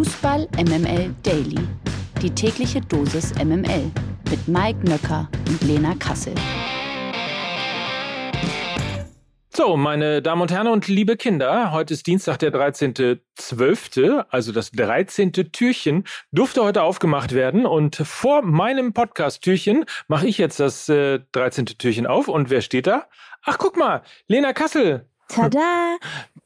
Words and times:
Fußball 0.00 0.48
MML 0.56 1.14
Daily. 1.22 1.58
Die 2.22 2.30
tägliche 2.30 2.80
Dosis 2.80 3.34
MML 3.34 3.90
mit 4.30 4.48
Mike 4.48 4.78
Nöcker 4.88 5.28
und 5.46 5.60
Lena 5.60 5.94
Kassel. 5.98 6.32
So, 9.54 9.76
meine 9.76 10.22
Damen 10.22 10.40
und 10.40 10.50
Herren 10.50 10.68
und 10.68 10.88
liebe 10.88 11.18
Kinder, 11.18 11.72
heute 11.72 11.92
ist 11.92 12.06
Dienstag, 12.06 12.38
der 12.38 12.50
13.12., 12.50 14.24
also 14.30 14.52
das 14.52 14.70
13. 14.70 15.32
Türchen 15.52 16.04
durfte 16.32 16.64
heute 16.64 16.82
aufgemacht 16.82 17.34
werden 17.34 17.66
und 17.66 17.96
vor 17.96 18.40
meinem 18.40 18.94
Podcast-Türchen 18.94 19.84
mache 20.08 20.26
ich 20.26 20.38
jetzt 20.38 20.60
das 20.60 20.88
äh, 20.88 21.20
13. 21.32 21.66
Türchen 21.66 22.06
auf 22.06 22.28
und 22.28 22.48
wer 22.48 22.62
steht 22.62 22.86
da? 22.86 23.06
Ach, 23.44 23.58
guck 23.58 23.76
mal, 23.76 24.00
Lena 24.28 24.54
Kassel. 24.54 25.09
Tada! 25.34 25.96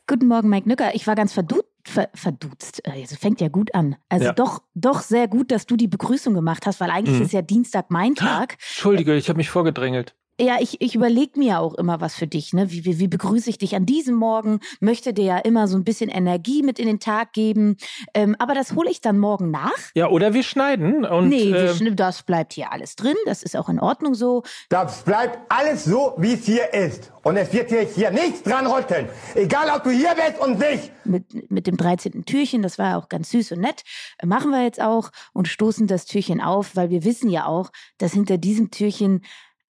Guten 0.07 0.27
Morgen, 0.29 0.49
Mike 0.49 0.69
Nücker. 0.69 0.95
Ich 0.95 1.07
war 1.07 1.15
ganz 1.15 1.33
verdutzt. 1.33 1.65
Ver, 1.87 2.09
verduzt. 2.15 2.83
Also 2.89 3.17
fängt 3.17 3.41
ja 3.43 3.49
gut 3.49 3.75
an. 3.75 3.97
Also 4.09 4.27
Ja. 4.27 4.33
doch, 4.33 4.63
doch 4.75 5.01
sehr 5.03 5.29
gut, 5.29 5.51
dass 5.51 5.67
du 5.67 5.77
die 5.77 5.87
Begrüßung 5.89 6.33
gemacht 6.33 6.67
hast, 6.67 6.81
weil 6.81 6.91
eigentlich 6.91 7.19
Mhm. 7.19 7.25
ist 7.27 7.33
ja 7.33 7.43
Dienstag 7.43 7.91
mein 7.91 8.15
Tag. 8.15 8.53
Entschuldige, 8.55 9.15
ich 9.17 9.29
habe 9.29 9.37
mich 9.37 9.51
vorgedrängelt. 9.51 10.15
Ja, 10.41 10.57
ich, 10.61 10.81
ich 10.81 10.95
überlege 10.97 11.39
mir 11.39 11.61
auch 11.61 11.75
immer 11.75 12.01
was 12.01 12.15
für 12.17 12.27
dich. 12.27 12.53
Ne? 12.53 12.71
Wie, 12.73 12.85
wie, 12.85 12.99
wie 12.99 13.07
begrüße 13.09 13.49
ich 13.51 13.59
dich 13.59 13.77
an 13.77 13.87
diesem 13.87 14.17
Morgen? 14.17 14.59
Möchte 14.81 15.13
dir 15.15 15.25
ja 15.25 15.39
immer 15.39 15.69
so 15.69 15.77
ein 15.77 15.85
bisschen 15.85 16.11
Energie 16.11 16.63
mit 16.63 16.79
in 16.81 16.87
den 16.87 16.99
Tag 16.99 17.33
geben. 17.33 17.77
Ähm, 18.15 18.35
aber 18.41 18.55
das 18.55 18.75
hole 18.75 18.91
ich 18.91 19.01
dann 19.01 19.19
morgen 19.19 19.51
nach. 19.53 19.71
Ja, 19.95 20.09
oder 20.09 20.35
wir 20.35 20.43
schneiden 20.43 21.05
und 21.05 21.29
nee, 21.29 21.53
wir 21.53 21.65
äh, 21.67 21.71
schn- 21.73 21.95
das 21.95 22.25
bleibt 22.25 22.53
hier 22.53 22.73
alles 22.73 22.97
drin. 22.97 23.15
Das 23.27 23.43
ist 23.45 23.57
auch 23.57 23.69
in 23.69 23.79
Ordnung 23.79 24.15
so. 24.15 24.43
Das 24.71 25.03
bleibt 25.05 25.39
alles 25.51 25.85
so, 25.85 26.15
wie 26.19 26.33
es 26.33 26.45
hier 26.47 26.73
ist. 26.75 27.13
Und 27.23 27.37
es 27.37 27.53
wird 27.53 27.71
hier, 27.71 27.83
hier 27.83 28.11
nichts 28.11 28.43
dran 28.43 28.67
rütteln. 28.67 29.09
Egal, 29.35 29.71
ob 29.75 29.85
du 29.85 29.91
hier 29.91 30.11
bist 30.15 30.41
und 30.41 30.59
nicht. 30.59 30.93
mit, 31.05 31.51
mit 31.51 31.67
dem 31.67 31.77
13. 31.77 32.25
Türchen, 32.27 32.61
das 32.61 32.79
war 32.79 32.91
ja 32.91 32.99
auch 32.99 33.09
ganz 33.09 33.31
süß 33.31 33.53
und 33.53 33.61
nett, 33.61 33.83
äh, 34.19 34.27
machen 34.27 34.51
wir 34.51 34.63
jetzt 34.65 34.81
auch 34.81 35.11
und 35.33 35.49
stoßen 35.49 35.87
das 35.87 36.05
Türchen 36.07 36.41
auf, 36.43 36.75
weil 36.77 36.91
wir 36.91 37.05
wissen 37.05 37.31
ja 37.31 37.47
auch, 37.47 37.71
dass 37.99 38.13
hinter 38.13 38.37
diesem 38.37 38.71
Türchen 38.71 39.23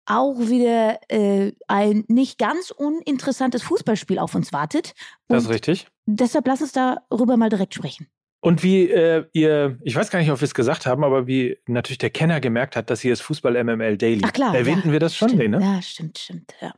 auch 0.06 0.40
wieder 0.40 1.00
äh, 1.10 1.54
ein 1.68 2.04
nicht 2.08 2.38
ganz 2.38 2.72
uninteressantes 2.72 3.64
Fußballspiel 3.64 4.20
auf 4.20 4.36
uns 4.36 4.52
wartet. 4.54 4.94
das 5.28 5.44
ist 5.44 5.48
Und 5.48 5.54
richtig. 5.54 5.88
deshalb 6.06 6.48
lass 6.48 6.62
uns 6.62 6.72
darüber 6.74 7.38
mal 7.38 7.50
direkt 7.50 7.74
sprechen. 7.74 8.08
Und 8.44 8.64
wie 8.64 8.90
äh, 8.90 9.26
ihr, 9.34 9.78
ich 9.84 9.96
weiß 9.96 10.10
gar 10.10 10.18
nicht, 10.20 10.32
ob 10.32 10.42
wir 10.42 10.46
es 10.46 10.56
gesagt 10.56 10.88
haben, 10.88 11.04
aber 11.04 11.28
wie 11.28 11.60
natürlich 11.68 12.00
der 12.00 12.10
Kenner 12.10 12.42
gemerkt 12.42 12.76
hat, 12.76 12.90
dass 12.90 13.00
hier 13.02 13.14
ist 13.14 13.22
Fußball 13.22 13.64
MML 13.64 13.98
Daily. 13.98 14.22
Ach 14.26 14.34
klar. 14.34 14.56
Erwähnten 14.56 14.88
ja, 14.88 14.94
wir 14.94 15.00
das 15.00 15.16
schon, 15.16 15.30
stimmt, 15.30 15.44
Lena? 15.44 15.60
Ja, 15.60 15.82
stimmt, 15.82 16.18
stimmt. 16.18 16.56
Ja. 16.60 16.74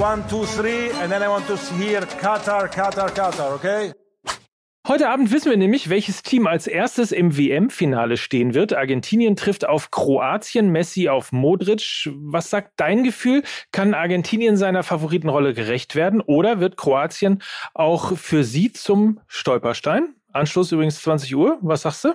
One, 0.00 0.24
two, 0.28 0.44
three, 0.44 0.90
and 1.00 1.12
then 1.12 1.22
I 1.22 1.28
want 1.28 1.46
to 1.46 1.56
hear 1.78 2.00
Qatar, 2.00 2.68
Qatar, 2.68 3.10
Qatar, 3.10 3.54
okay? 3.54 3.92
Heute 4.90 5.08
Abend 5.08 5.30
wissen 5.30 5.50
wir 5.50 5.56
nämlich, 5.56 5.88
welches 5.88 6.24
Team 6.24 6.48
als 6.48 6.66
erstes 6.66 7.12
im 7.12 7.36
WM-Finale 7.38 8.16
stehen 8.16 8.54
wird. 8.54 8.72
Argentinien 8.72 9.36
trifft 9.36 9.64
auf 9.64 9.92
Kroatien, 9.92 10.72
Messi 10.72 11.08
auf 11.08 11.30
Modric. 11.30 12.10
Was 12.12 12.50
sagt 12.50 12.72
dein 12.74 13.04
Gefühl? 13.04 13.44
Kann 13.70 13.94
Argentinien 13.94 14.56
seiner 14.56 14.82
Favoritenrolle 14.82 15.54
gerecht 15.54 15.94
werden 15.94 16.20
oder 16.20 16.58
wird 16.58 16.76
Kroatien 16.76 17.40
auch 17.72 18.18
für 18.18 18.42
sie 18.42 18.72
zum 18.72 19.20
Stolperstein? 19.28 20.16
Anschluss 20.32 20.72
übrigens 20.72 21.00
20 21.02 21.36
Uhr. 21.36 21.58
Was 21.62 21.82
sagst 21.82 22.06
du? 22.06 22.14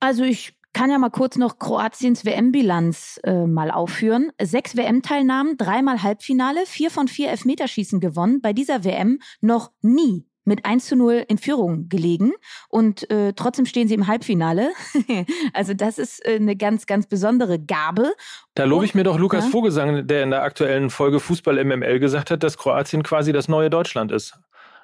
Also 0.00 0.22
ich 0.22 0.52
kann 0.74 0.90
ja 0.90 0.98
mal 0.98 1.08
kurz 1.08 1.38
noch 1.38 1.58
Kroatiens 1.58 2.26
WM-Bilanz 2.26 3.18
äh, 3.24 3.46
mal 3.46 3.70
aufführen. 3.70 4.30
Sechs 4.38 4.76
WM-Teilnahmen, 4.76 5.56
dreimal 5.56 6.02
Halbfinale, 6.02 6.66
vier 6.66 6.90
von 6.90 7.08
vier 7.08 7.30
Elfmeterschießen 7.30 7.98
gewonnen. 7.98 8.42
Bei 8.42 8.52
dieser 8.52 8.84
WM 8.84 9.20
noch 9.40 9.72
nie 9.80 10.26
mit 10.50 10.66
1 10.66 10.86
zu 10.86 10.96
0 10.96 11.24
in 11.28 11.38
Führung 11.38 11.88
gelegen 11.88 12.32
und 12.68 13.08
äh, 13.10 13.32
trotzdem 13.34 13.64
stehen 13.64 13.88
sie 13.88 13.94
im 13.94 14.06
Halbfinale. 14.08 14.72
also 15.54 15.72
das 15.72 15.98
ist 15.98 16.24
äh, 16.26 16.34
eine 16.34 16.56
ganz, 16.56 16.86
ganz 16.86 17.06
besondere 17.06 17.58
Gabe. 17.58 18.12
Da 18.54 18.64
lobe 18.64 18.84
ich 18.84 18.94
mir 18.94 19.04
doch 19.04 19.18
Lukas 19.18 19.44
Ja. 19.44 19.50
Vogelsang, 19.50 20.06
der 20.06 20.24
in 20.24 20.30
der 20.30 20.42
aktuellen 20.42 20.90
Folge 20.90 21.20
Fußball 21.20 21.64
MML 21.64 22.00
gesagt 22.00 22.30
hat, 22.30 22.42
dass 22.42 22.58
Kroatien 22.58 23.02
quasi 23.02 23.32
das 23.32 23.48
neue 23.48 23.70
Deutschland 23.70 24.12
ist. 24.12 24.34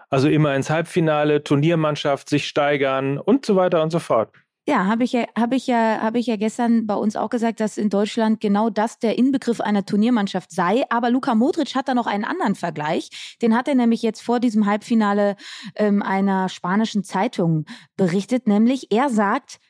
Also 0.08 0.28
immer 0.28 0.54
ins 0.54 0.70
Halbfinale, 0.70 1.42
Turniermannschaft, 1.42 2.28
sich 2.28 2.46
steigern 2.46 3.18
und 3.18 3.44
so 3.44 3.56
weiter 3.56 3.82
und 3.82 3.90
so 3.90 3.98
fort. 3.98 4.30
Ja, 4.68 4.86
habe 4.86 5.04
ich 5.04 5.12
ja, 5.12 5.26
habe 5.38 5.54
ich 5.54 5.68
ja, 5.68 6.00
habe 6.02 6.18
ich 6.18 6.26
ja 6.26 6.34
gestern 6.34 6.88
bei 6.88 6.94
uns 6.94 7.14
auch 7.14 7.30
gesagt, 7.30 7.60
dass 7.60 7.78
in 7.78 7.88
Deutschland 7.88 8.40
genau 8.40 8.68
das 8.68 8.98
der 8.98 9.16
Inbegriff 9.16 9.60
einer 9.60 9.86
Turniermannschaft 9.86 10.50
sei. 10.50 10.84
Aber 10.90 11.08
Luka 11.08 11.36
Modric 11.36 11.76
hat 11.76 11.86
da 11.86 11.94
noch 11.94 12.08
einen 12.08 12.24
anderen 12.24 12.56
Vergleich. 12.56 13.36
Den 13.40 13.56
hat 13.56 13.68
er 13.68 13.76
nämlich 13.76 14.02
jetzt 14.02 14.22
vor 14.22 14.40
diesem 14.40 14.66
Halbfinale 14.66 15.36
ähm, 15.76 16.02
einer 16.02 16.48
spanischen 16.48 17.04
Zeitung 17.04 17.64
berichtet. 17.96 18.48
Nämlich 18.48 18.90
er 18.90 19.08
sagt, 19.08 19.60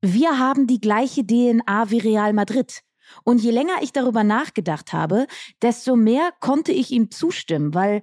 wir 0.00 0.38
haben 0.38 0.66
die 0.66 0.80
gleiche 0.80 1.26
DNA 1.26 1.90
wie 1.90 1.98
Real 1.98 2.32
Madrid. 2.32 2.80
Und 3.22 3.42
je 3.42 3.50
länger 3.50 3.82
ich 3.82 3.92
darüber 3.92 4.24
nachgedacht 4.24 4.94
habe, 4.94 5.26
desto 5.60 5.94
mehr 5.94 6.30
konnte 6.40 6.72
ich 6.72 6.90
ihm 6.90 7.10
zustimmen, 7.10 7.74
weil 7.74 8.02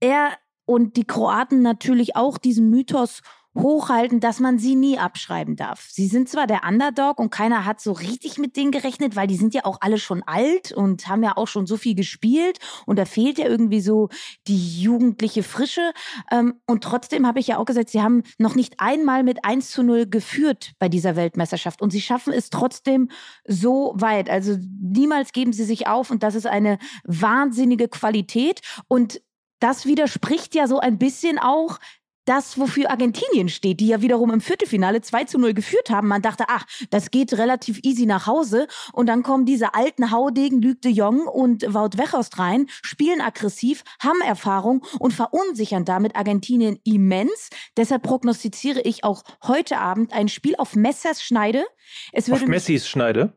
er 0.00 0.38
und 0.64 0.96
die 0.96 1.04
Kroaten 1.04 1.60
natürlich 1.60 2.16
auch 2.16 2.38
diesen 2.38 2.70
Mythos 2.70 3.20
hochhalten, 3.56 4.20
dass 4.20 4.40
man 4.40 4.58
sie 4.58 4.74
nie 4.74 4.98
abschreiben 4.98 5.56
darf. 5.56 5.86
Sie 5.90 6.06
sind 6.06 6.28
zwar 6.28 6.46
der 6.46 6.62
Underdog 6.66 7.18
und 7.18 7.30
keiner 7.30 7.64
hat 7.64 7.80
so 7.80 7.92
richtig 7.92 8.38
mit 8.38 8.56
denen 8.56 8.72
gerechnet, 8.72 9.16
weil 9.16 9.26
die 9.26 9.36
sind 9.36 9.54
ja 9.54 9.64
auch 9.64 9.78
alle 9.80 9.98
schon 9.98 10.22
alt 10.24 10.72
und 10.72 11.08
haben 11.08 11.22
ja 11.22 11.36
auch 11.36 11.46
schon 11.46 11.66
so 11.66 11.76
viel 11.76 11.94
gespielt 11.94 12.58
und 12.86 12.98
da 12.98 13.04
fehlt 13.04 13.38
ja 13.38 13.46
irgendwie 13.46 13.80
so 13.80 14.08
die 14.48 14.82
jugendliche 14.82 15.42
Frische. 15.42 15.92
Ähm, 16.30 16.54
und 16.66 16.82
trotzdem 16.82 17.26
habe 17.26 17.38
ich 17.38 17.46
ja 17.46 17.58
auch 17.58 17.64
gesagt, 17.64 17.90
sie 17.90 18.02
haben 18.02 18.22
noch 18.38 18.54
nicht 18.54 18.74
einmal 18.78 19.22
mit 19.22 19.44
1 19.44 19.70
zu 19.70 19.82
0 19.82 20.06
geführt 20.06 20.72
bei 20.78 20.88
dieser 20.88 21.16
Weltmeisterschaft 21.16 21.80
und 21.80 21.90
sie 21.90 22.00
schaffen 22.00 22.32
es 22.32 22.50
trotzdem 22.50 23.08
so 23.46 23.94
weit. 23.96 24.28
Also 24.30 24.56
niemals 24.80 25.32
geben 25.32 25.52
sie 25.52 25.64
sich 25.64 25.86
auf 25.86 26.10
und 26.10 26.22
das 26.22 26.34
ist 26.34 26.46
eine 26.46 26.78
wahnsinnige 27.04 27.88
Qualität 27.88 28.60
und 28.88 29.20
das 29.60 29.86
widerspricht 29.86 30.54
ja 30.54 30.66
so 30.66 30.78
ein 30.78 30.98
bisschen 30.98 31.38
auch 31.38 31.78
das, 32.24 32.58
wofür 32.58 32.90
Argentinien 32.90 33.48
steht, 33.48 33.80
die 33.80 33.88
ja 33.88 34.00
wiederum 34.02 34.30
im 34.30 34.40
Viertelfinale 34.40 35.00
2 35.02 35.24
zu 35.24 35.38
0 35.38 35.54
geführt 35.54 35.90
haben. 35.90 36.08
Man 36.08 36.22
dachte, 36.22 36.44
ach, 36.48 36.64
das 36.90 37.10
geht 37.10 37.32
relativ 37.34 37.80
easy 37.82 38.06
nach 38.06 38.26
Hause. 38.26 38.66
Und 38.92 39.06
dann 39.06 39.22
kommen 39.22 39.44
diese 39.46 39.74
alten 39.74 40.10
Haudegen 40.10 40.62
Luc 40.62 40.80
de 40.82 40.90
Jong 40.92 41.26
und 41.26 41.62
Wout 41.74 41.98
Weghorst 41.98 42.38
rein, 42.38 42.66
spielen 42.82 43.20
aggressiv, 43.20 43.84
haben 44.00 44.20
Erfahrung 44.20 44.84
und 44.98 45.12
verunsichern 45.12 45.84
damit 45.84 46.16
Argentinien 46.16 46.78
immens. 46.84 47.50
Deshalb 47.76 48.02
prognostiziere 48.02 48.80
ich 48.80 49.04
auch 49.04 49.22
heute 49.46 49.78
Abend 49.78 50.12
ein 50.12 50.28
Spiel 50.28 50.54
auf 50.56 50.74
Messers 50.76 51.22
Schneide. 51.22 51.64
Es 52.12 52.24
Auf 52.24 52.30
würde 52.30 52.44
mich- 52.46 52.50
Messis 52.50 52.88
Schneide. 52.88 53.36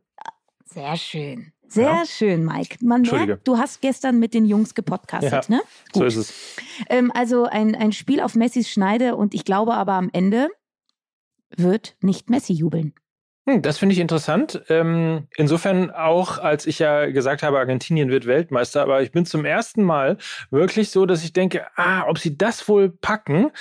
Sehr 0.66 0.96
schön. 0.98 1.54
Sehr 1.70 1.84
Ja. 1.86 2.04
schön, 2.06 2.46
Mike. 2.46 2.78
Man 2.82 3.02
merkt, 3.02 3.48
du 3.48 3.58
hast 3.58 3.82
gestern 3.82 4.20
mit 4.20 4.34
den 4.34 4.46
Jungs 4.46 4.74
gepodcastet, 4.74 5.50
Ja, 5.50 5.56
ne? 5.58 5.62
So 5.94 6.00
Gut. 6.02 6.08
ist 6.08 6.16
es. 6.16 6.34
Ähm, 6.90 7.12
also 7.14 7.46
ein, 7.46 7.76
ein 7.76 7.92
Spiel 7.92 8.22
auf 8.22 8.36
Messis 8.36 8.70
Schneide 8.70 9.16
und 9.16 9.34
ich 9.34 9.44
glaube 9.46 9.74
aber 9.74 9.94
am 9.94 10.10
Ende 10.14 10.50
wird 11.56 11.96
nicht 12.02 12.30
Messi 12.30 12.54
jubeln. 12.54 12.94
Hm, 13.50 13.62
das 13.62 13.78
finde 13.78 13.94
ich 13.94 14.00
interessant. 14.00 14.62
Ähm, 14.68 15.28
insofern 15.38 15.90
auch, 15.90 16.38
als 16.38 16.66
ich 16.66 16.80
ja 16.80 17.06
gesagt 17.06 17.44
habe, 17.44 17.58
Argentinien 17.58 18.10
wird 18.10 18.26
Weltmeister, 18.26 18.82
aber 18.82 19.02
ich 19.02 19.12
bin 19.14 19.26
zum 19.26 19.46
ersten 19.46 19.84
Mal 19.84 20.18
wirklich 20.52 20.90
so, 20.90 21.06
dass 21.06 21.24
ich 21.24 21.32
denke, 21.32 21.66
ah, 21.78 22.06
ob 22.10 22.20
sie 22.20 22.38
das 22.38 22.68
wohl 22.68 22.90
packen. 22.90 23.52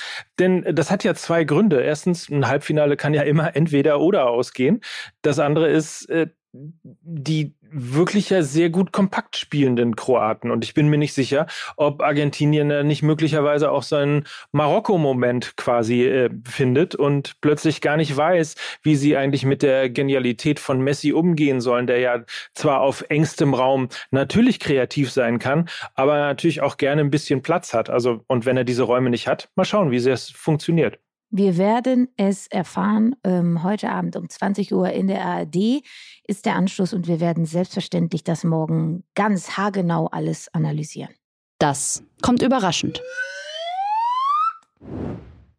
Denn 0.41 0.65
das 0.75 0.91
hat 0.91 1.05
ja 1.05 1.15
zwei 1.15 1.45
Gründe. 1.45 1.81
Erstens, 1.83 2.29
ein 2.29 2.49
Halbfinale 2.49 2.97
kann 2.97 3.15
ja 3.15 3.23
immer 3.23 3.55
entweder 3.55 4.01
oder 4.01 4.29
ausgehen. 4.29 4.81
Das 5.23 5.39
andere 5.39 5.69
ist, 5.69 6.09
äh, 6.11 6.29
die 6.53 7.55
wirklich 7.71 8.31
ja 8.31 8.43
sehr 8.43 8.71
gut 8.71 8.93
kompakt 8.93 9.37
spielenden 9.37 9.97
Kroaten. 9.97 10.51
Und 10.51 10.65
ich 10.65 10.75
bin 10.75 10.89
mir 10.89 10.99
nicht 10.99 11.15
sicher, 11.15 11.47
ob 11.77 12.03
Argentinien 12.03 12.71
äh, 12.71 12.85
nicht 12.85 13.03
möglicherweise 13.03 13.71
auch 13.71 13.83
seinen 13.83 14.25
Marokko-Moment 14.53 15.57
quasi 15.57 16.05
äh, 16.05 16.31
findet 16.45 16.95
und 16.95 17.41
plötzlich 17.41 17.81
gar 17.81 17.97
nicht 17.97 18.17
weiß, 18.17 18.55
wie 18.83 18.97
sie 18.97 19.17
eigentlich 19.17 19.45
mit 19.45 19.63
der 19.63 19.91
Genialität 19.91 20.61
von 20.61 20.81
Messi 20.81 21.13
umgehen 21.13 21.61
sollen, 21.61 21.87
der 21.87 22.01
ja 22.01 22.25
zwar 22.55 22.81
auf 22.81 23.05
engstem 23.09 23.55
Raum 23.55 23.89
natürlich 24.11 24.61
kreativ 24.61 25.11
sein 25.11 25.39
kann, 25.39 25.69
aber 25.95 26.19
natürlich 26.19 26.63
auch 26.63 26.77
gerne 26.77 27.03
ein 27.03 27.11
bisschen 27.11 27.43
Platz 27.43 27.75
hat. 27.75 27.91
Also, 27.91 28.25
und 28.27 28.47
wenn 28.47 28.57
er 28.57 28.65
diese 28.65 28.85
Räume 28.85 29.11
nicht 29.11 29.29
hat, 29.29 29.49
mal 29.55 29.65
schauen, 29.65 29.91
wie 29.91 29.97
es 29.97 30.31
funktioniert. 30.31 30.99
Wir 31.31 31.59
werden 31.59 32.09
es 32.17 32.47
erfahren. 32.47 33.17
Ähm, 33.25 33.63
heute 33.63 33.91
Abend 33.91 34.17
um 34.17 34.29
20 34.29 34.73
Uhr 34.73 34.91
in 34.91 35.09
der 35.09 35.25
ARD 35.25 35.83
ist 36.27 36.47
der 36.47 36.55
Anschluss 36.55 36.93
und 36.93 37.09
wir 37.09 37.21
werden 37.21 37.47
selbstverständlich 37.47 38.23
das 38.23 38.45
morgen 38.45 39.05
ganz 39.15 39.57
haargenau 39.57 40.07
alles 40.07 40.49
analysieren. 40.55 41.15
Das 41.59 42.05
kommt 42.23 42.43
überraschend. 42.43 43.03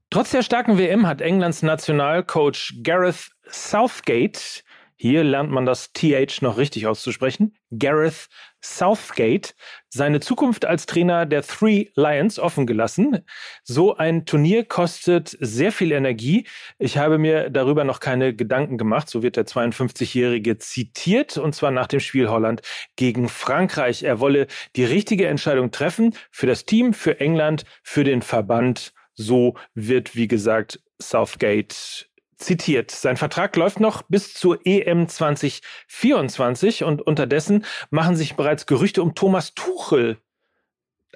Trotz 0.09 0.31
der 0.31 0.41
starken 0.41 0.77
WM 0.77 1.05
hat 1.05 1.21
Englands 1.21 1.63
Nationalcoach 1.63 2.81
Gareth 2.81 3.29
Southgate 3.49 4.63
hier 4.99 5.23
lernt 5.23 5.51
man 5.51 5.67
das 5.67 5.94
TH 5.94 6.41
noch 6.41 6.57
richtig 6.57 6.88
auszusprechen, 6.88 7.55
Gareth 7.69 8.29
Southgate, 8.63 9.53
seine 9.89 10.19
Zukunft 10.19 10.65
als 10.65 10.88
Trainer 10.88 11.27
der 11.27 11.44
Three 11.44 11.89
Lions 11.95 12.39
offen 12.39 12.65
gelassen. 12.65 13.19
So 13.63 13.95
ein 13.95 14.25
Turnier 14.25 14.65
kostet 14.65 15.38
sehr 15.39 15.71
viel 15.71 15.91
Energie. 15.91 16.47
Ich 16.79 16.97
habe 16.97 17.19
mir 17.19 17.51
darüber 17.51 17.83
noch 17.83 17.99
keine 17.99 18.35
Gedanken 18.35 18.79
gemacht. 18.79 19.07
So 19.07 19.21
wird 19.21 19.35
der 19.35 19.45
52-Jährige 19.45 20.57
zitiert, 20.57 21.38
und 21.38 21.53
zwar 21.53 21.69
nach 21.69 21.88
dem 21.88 21.99
Spiel 21.99 22.29
Holland 22.29 22.61
gegen 22.95 23.29
Frankreich. 23.29 24.01
Er 24.01 24.19
wolle 24.19 24.47
die 24.75 24.85
richtige 24.85 25.27
Entscheidung 25.27 25.69
treffen 25.69 26.15
für 26.31 26.47
das 26.47 26.65
Team, 26.65 26.94
für 26.94 27.19
England, 27.19 27.65
für 27.83 28.03
den 28.03 28.23
Verband. 28.23 28.94
So 29.13 29.53
wird, 29.75 30.15
wie 30.15 30.27
gesagt, 30.27 30.79
Southgate 30.99 32.07
zitiert. 32.37 32.91
Sein 32.91 33.17
Vertrag 33.17 33.55
läuft 33.55 33.79
noch 33.79 34.03
bis 34.03 34.33
zur 34.33 34.65
EM 34.65 35.07
2024 35.07 36.83
und 36.83 37.01
unterdessen 37.01 37.65
machen 37.89 38.15
sich 38.15 38.35
bereits 38.35 38.65
Gerüchte 38.65 39.01
um 39.01 39.15
Thomas 39.15 39.53
Tuchel 39.53 40.17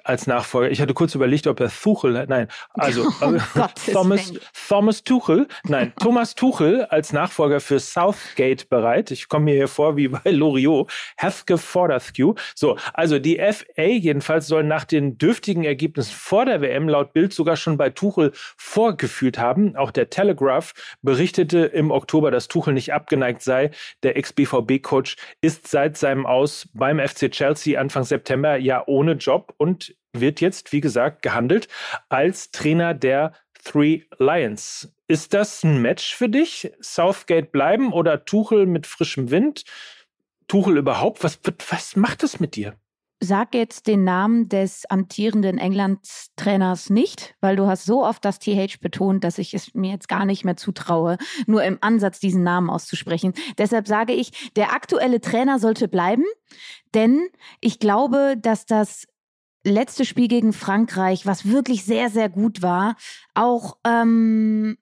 als 0.04 0.26
Nachfolger. 0.26 0.70
Ich 0.70 0.80
hatte 0.80 0.94
kurz 0.94 1.14
überlegt, 1.14 1.46
ob 1.46 1.60
er 1.60 1.70
Tuchel, 1.70 2.26
nein, 2.28 2.48
also 2.74 3.06
oh, 3.20 3.34
Thomas, 3.92 4.32
Thomas 4.68 5.04
Tuchel, 5.04 5.46
nein, 5.64 5.92
Thomas 6.00 6.34
Tuchel 6.34 6.84
als 6.86 7.12
Nachfolger 7.12 7.60
für 7.60 7.78
Southgate 7.78 8.68
bereit. 8.68 9.10
Ich 9.10 9.28
komme 9.28 9.46
mir 9.46 9.54
hier 9.54 9.68
vor 9.68 9.96
wie 9.96 10.08
bei 10.08 10.30
Loriot. 10.30 10.90
Have 11.18 11.44
gefordert 11.46 12.12
you. 12.16 12.34
So, 12.54 12.76
also 12.94 13.18
die 13.18 13.38
FA 13.38 13.82
jedenfalls 13.82 14.46
soll 14.46 14.64
nach 14.64 14.84
den 14.84 15.18
dürftigen 15.18 15.64
Ergebnissen 15.64 16.12
vor 16.14 16.44
der 16.44 16.60
WM 16.60 16.88
laut 16.88 17.12
Bild 17.12 17.32
sogar 17.32 17.56
schon 17.56 17.76
bei 17.76 17.90
Tuchel 17.90 18.32
vorgefühlt 18.56 19.38
haben. 19.38 19.76
Auch 19.76 19.90
der 19.90 20.10
Telegraph 20.10 20.72
berichtete 21.02 21.58
im 21.58 21.90
Oktober, 21.90 22.30
dass 22.30 22.48
Tuchel 22.48 22.74
nicht 22.74 22.92
abgeneigt 22.92 23.42
sei. 23.42 23.70
Der 24.02 24.16
Ex-BVB-Coach 24.16 25.16
ist 25.40 25.68
seit 25.68 25.96
seinem 25.96 26.26
Aus 26.26 26.68
beim 26.72 26.98
FC 26.98 27.30
Chelsea 27.30 27.80
Anfang 27.80 28.04
September 28.04 28.56
ja 28.56 28.82
ohne 28.86 29.12
Job 29.12 29.54
und 29.58 29.91
wird 30.12 30.40
jetzt, 30.40 30.72
wie 30.72 30.80
gesagt, 30.80 31.22
gehandelt 31.22 31.68
als 32.08 32.50
Trainer 32.50 32.94
der 32.94 33.32
Three 33.64 34.02
Lions. 34.18 34.92
Ist 35.06 35.34
das 35.34 35.62
ein 35.62 35.80
Match 35.80 36.14
für 36.14 36.28
dich? 36.28 36.72
Southgate 36.80 37.52
bleiben 37.52 37.92
oder 37.92 38.24
Tuchel 38.24 38.66
mit 38.66 38.86
frischem 38.86 39.30
Wind? 39.30 39.64
Tuchel 40.48 40.76
überhaupt? 40.76 41.22
Was, 41.22 41.38
was 41.68 41.96
macht 41.96 42.22
das 42.22 42.40
mit 42.40 42.56
dir? 42.56 42.74
Sag 43.24 43.54
jetzt 43.54 43.86
den 43.86 44.02
Namen 44.02 44.48
des 44.48 44.84
amtierenden 44.90 45.56
England-Trainers 45.56 46.90
nicht, 46.90 47.36
weil 47.40 47.54
du 47.54 47.68
hast 47.68 47.84
so 47.84 48.04
oft 48.04 48.24
das 48.24 48.40
TH 48.40 48.80
betont, 48.80 49.22
dass 49.22 49.38
ich 49.38 49.54
es 49.54 49.74
mir 49.74 49.92
jetzt 49.92 50.08
gar 50.08 50.24
nicht 50.24 50.44
mehr 50.44 50.56
zutraue, 50.56 51.18
nur 51.46 51.62
im 51.62 51.78
Ansatz 51.82 52.18
diesen 52.18 52.42
Namen 52.42 52.68
auszusprechen. 52.68 53.32
Deshalb 53.58 53.86
sage 53.86 54.12
ich, 54.12 54.50
der 54.56 54.72
aktuelle 54.72 55.20
Trainer 55.20 55.60
sollte 55.60 55.86
bleiben, 55.86 56.24
denn 56.94 57.28
ich 57.60 57.78
glaube, 57.78 58.34
dass 58.36 58.66
das 58.66 59.06
letzte 59.64 60.04
Spiel 60.04 60.28
gegen 60.28 60.52
Frankreich, 60.52 61.26
was 61.26 61.48
wirklich 61.48 61.84
sehr, 61.84 62.10
sehr 62.10 62.28
gut 62.28 62.62
war, 62.62 62.96
auch 63.34 63.76
ähm, 63.84 64.76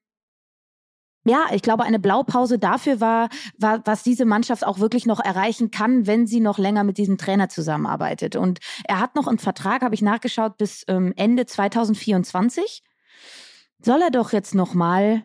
ja, 1.25 1.47
ich 1.53 1.61
glaube, 1.61 1.85
eine 1.85 1.99
Blaupause 1.99 2.59
dafür 2.59 3.01
war, 3.01 3.29
war, 3.59 3.83
was 3.85 4.03
diese 4.03 4.25
Mannschaft 4.25 4.67
auch 4.67 4.79
wirklich 4.79 5.05
noch 5.05 5.21
erreichen 5.21 5.71
kann, 5.71 6.07
wenn 6.07 6.27
sie 6.27 6.41
noch 6.41 6.59
länger 6.59 6.83
mit 6.83 6.97
diesem 6.97 7.19
Trainer 7.19 7.51
zusammenarbeitet. 7.51 8.37
Und 8.37 8.59
er 8.85 9.01
hat 9.01 9.17
noch 9.17 9.27
einen 9.27 9.39
Vertrag, 9.39 9.83
habe 9.83 9.95
ich 9.95 10.01
nachgeschaut, 10.01 10.57
bis 10.57 10.85
ähm, 10.89 11.13
Ende 11.17 11.45
2024. 11.45 12.83
Soll 13.83 14.01
er 14.01 14.11
doch 14.11 14.33
jetzt 14.33 14.55
noch 14.55 14.73
mal 14.73 15.25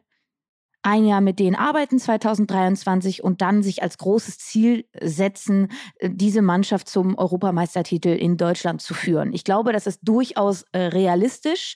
ein 0.85 1.05
Jahr 1.05 1.21
mit 1.21 1.39
denen 1.39 1.55
arbeiten 1.55 1.97
2023 1.97 3.23
und 3.23 3.41
dann 3.41 3.63
sich 3.63 3.81
als 3.81 3.97
großes 3.97 4.37
Ziel 4.37 4.85
setzen, 5.01 5.69
äh, 5.97 6.09
diese 6.13 6.43
Mannschaft 6.43 6.87
zum 6.87 7.17
Europameistertitel 7.17 8.09
in 8.09 8.37
Deutschland 8.37 8.81
zu 8.81 8.93
führen. 8.93 9.33
Ich 9.33 9.43
glaube, 9.43 9.73
das 9.73 9.87
ist 9.87 9.99
durchaus 10.03 10.63
äh, 10.73 10.79
realistisch. 10.79 11.75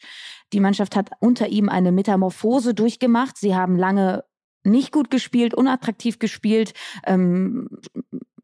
Die 0.53 0.59
Mannschaft 0.59 0.95
hat 0.95 1.09
unter 1.19 1.47
ihm 1.47 1.69
eine 1.69 1.91
Metamorphose 1.91 2.75
durchgemacht. 2.75 3.37
Sie 3.37 3.55
haben 3.55 3.77
lange 3.77 4.23
nicht 4.63 4.91
gut 4.91 5.09
gespielt, 5.09 5.55
unattraktiv 5.55 6.19
gespielt, 6.19 6.73
ähm, 7.05 7.69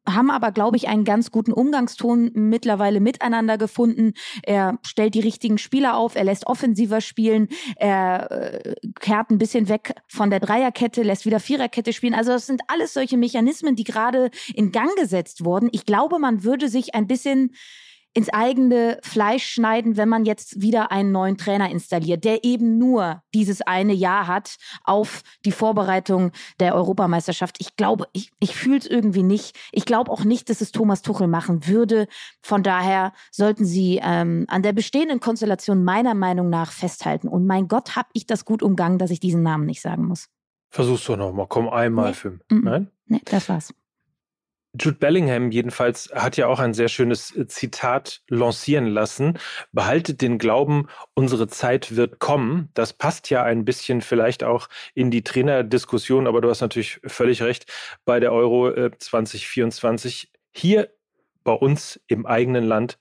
haben 0.07 0.29
aber, 0.29 0.51
glaube 0.51 0.77
ich, 0.77 0.87
einen 0.87 1.03
ganz 1.03 1.31
guten 1.31 1.53
Umgangston 1.53 2.31
mittlerweile 2.33 2.99
miteinander 2.99 3.57
gefunden. 3.57 4.13
Er 4.43 4.79
stellt 4.85 5.15
die 5.15 5.19
richtigen 5.19 5.57
Spieler 5.57 5.97
auf, 5.97 6.15
er 6.15 6.23
lässt 6.23 6.47
offensiver 6.47 7.01
spielen, 7.01 7.49
er 7.75 8.31
äh, 8.31 8.75
kehrt 8.99 9.31
ein 9.31 9.37
bisschen 9.37 9.69
weg 9.69 9.95
von 10.07 10.29
der 10.29 10.39
Dreierkette, 10.39 11.03
lässt 11.03 11.25
wieder 11.25 11.39
Viererkette 11.39 11.93
spielen. 11.93 12.13
Also 12.13 12.31
das 12.31 12.45
sind 12.45 12.61
alles 12.67 12.93
solche 12.93 13.17
Mechanismen, 13.17 13.75
die 13.75 13.83
gerade 13.83 14.29
in 14.53 14.71
Gang 14.71 14.95
gesetzt 14.97 15.43
wurden. 15.45 15.69
Ich 15.71 15.85
glaube, 15.85 16.19
man 16.19 16.43
würde 16.43 16.69
sich 16.69 16.95
ein 16.95 17.07
bisschen 17.07 17.51
ins 18.15 18.29
eigene 18.29 18.97
Fleisch 19.03 19.45
schneiden, 19.45 19.97
wenn 19.97 20.07
man 20.07 20.23
jetzt 20.23 20.61
wieder 20.61 20.89
einen 20.89 21.11
neuen 21.11 21.37
Trainer 21.37 21.69
installiert, 21.69 22.23
der 22.23 22.45
eben 22.45 22.77
nur 22.77 23.21
dieses 23.33 23.61
eine 23.61 23.91
Jahr 23.93 24.25
hat 24.25 24.55
auf 24.85 25.21
die 25.43 25.51
Vorbereitung 25.51 26.31
der 26.61 26.75
Europameisterschaft. 26.75 27.57
Ich 27.59 27.75
glaube, 27.75 28.07
ich, 28.13 28.31
ich 28.39 28.55
fühle 28.55 28.77
es 28.77 28.85
irgendwie 28.87 29.21
nicht. 29.21 29.57
Ich 29.73 29.83
glaube 29.85 30.09
auch 30.09 30.23
nicht, 30.23 30.49
dass 30.49 30.61
es 30.61 30.71
Thomas 30.71 31.01
Tuchel 31.01 31.27
machen 31.27 31.67
würde. 31.67 32.07
Von 32.41 32.63
daher 32.63 33.11
sollten 33.31 33.65
Sie 33.65 33.99
ähm, 34.01 34.45
an 34.47 34.63
der 34.63 34.71
bestehenden 34.71 35.19
Konstellation 35.19 35.83
meiner 35.83 36.13
Meinung 36.13 36.49
nach 36.49 36.71
festhalten. 36.71 37.27
Und 37.27 37.45
mein 37.45 37.67
Gott, 37.67 37.97
habe 37.97 38.07
ich 38.13 38.25
das 38.25 38.45
gut 38.45 38.63
umgangen, 38.63 38.97
dass 38.97 39.11
ich 39.11 39.19
diesen 39.19 39.43
Namen 39.43 39.65
nicht 39.65 39.81
sagen 39.81 40.05
muss. 40.05 40.29
Versuch's 40.69 41.03
doch 41.03 41.17
nochmal. 41.17 41.47
Komm 41.49 41.67
einmal 41.67 42.11
nee. 42.11 42.13
für. 42.13 42.39
Nein? 42.49 42.91
Nee, 43.07 43.21
das 43.25 43.49
war's. 43.49 43.73
Jude 44.79 44.97
Bellingham 44.97 45.51
jedenfalls 45.51 46.11
hat 46.13 46.37
ja 46.37 46.47
auch 46.47 46.59
ein 46.59 46.73
sehr 46.73 46.87
schönes 46.87 47.35
äh, 47.35 47.47
Zitat 47.47 48.21
lancieren 48.29 48.87
lassen. 48.87 49.39
Behaltet 49.71 50.21
den 50.21 50.37
Glauben, 50.37 50.87
unsere 51.13 51.47
Zeit 51.47 51.95
wird 51.95 52.19
kommen. 52.19 52.69
Das 52.73 52.93
passt 52.93 53.29
ja 53.29 53.43
ein 53.43 53.65
bisschen 53.65 54.01
vielleicht 54.01 54.43
auch 54.43 54.69
in 54.93 55.11
die 55.11 55.23
Trainerdiskussion, 55.23 56.27
aber 56.27 56.41
du 56.41 56.49
hast 56.49 56.61
natürlich 56.61 56.99
völlig 57.05 57.41
recht 57.41 57.71
bei 58.05 58.19
der 58.19 58.31
Euro 58.31 58.71
2024. 58.97 60.25
Äh, 60.33 60.37
Hier 60.51 60.89
bei 61.43 61.53
uns 61.53 61.99
im 62.07 62.25
eigenen 62.25 62.65
Land 62.65 62.97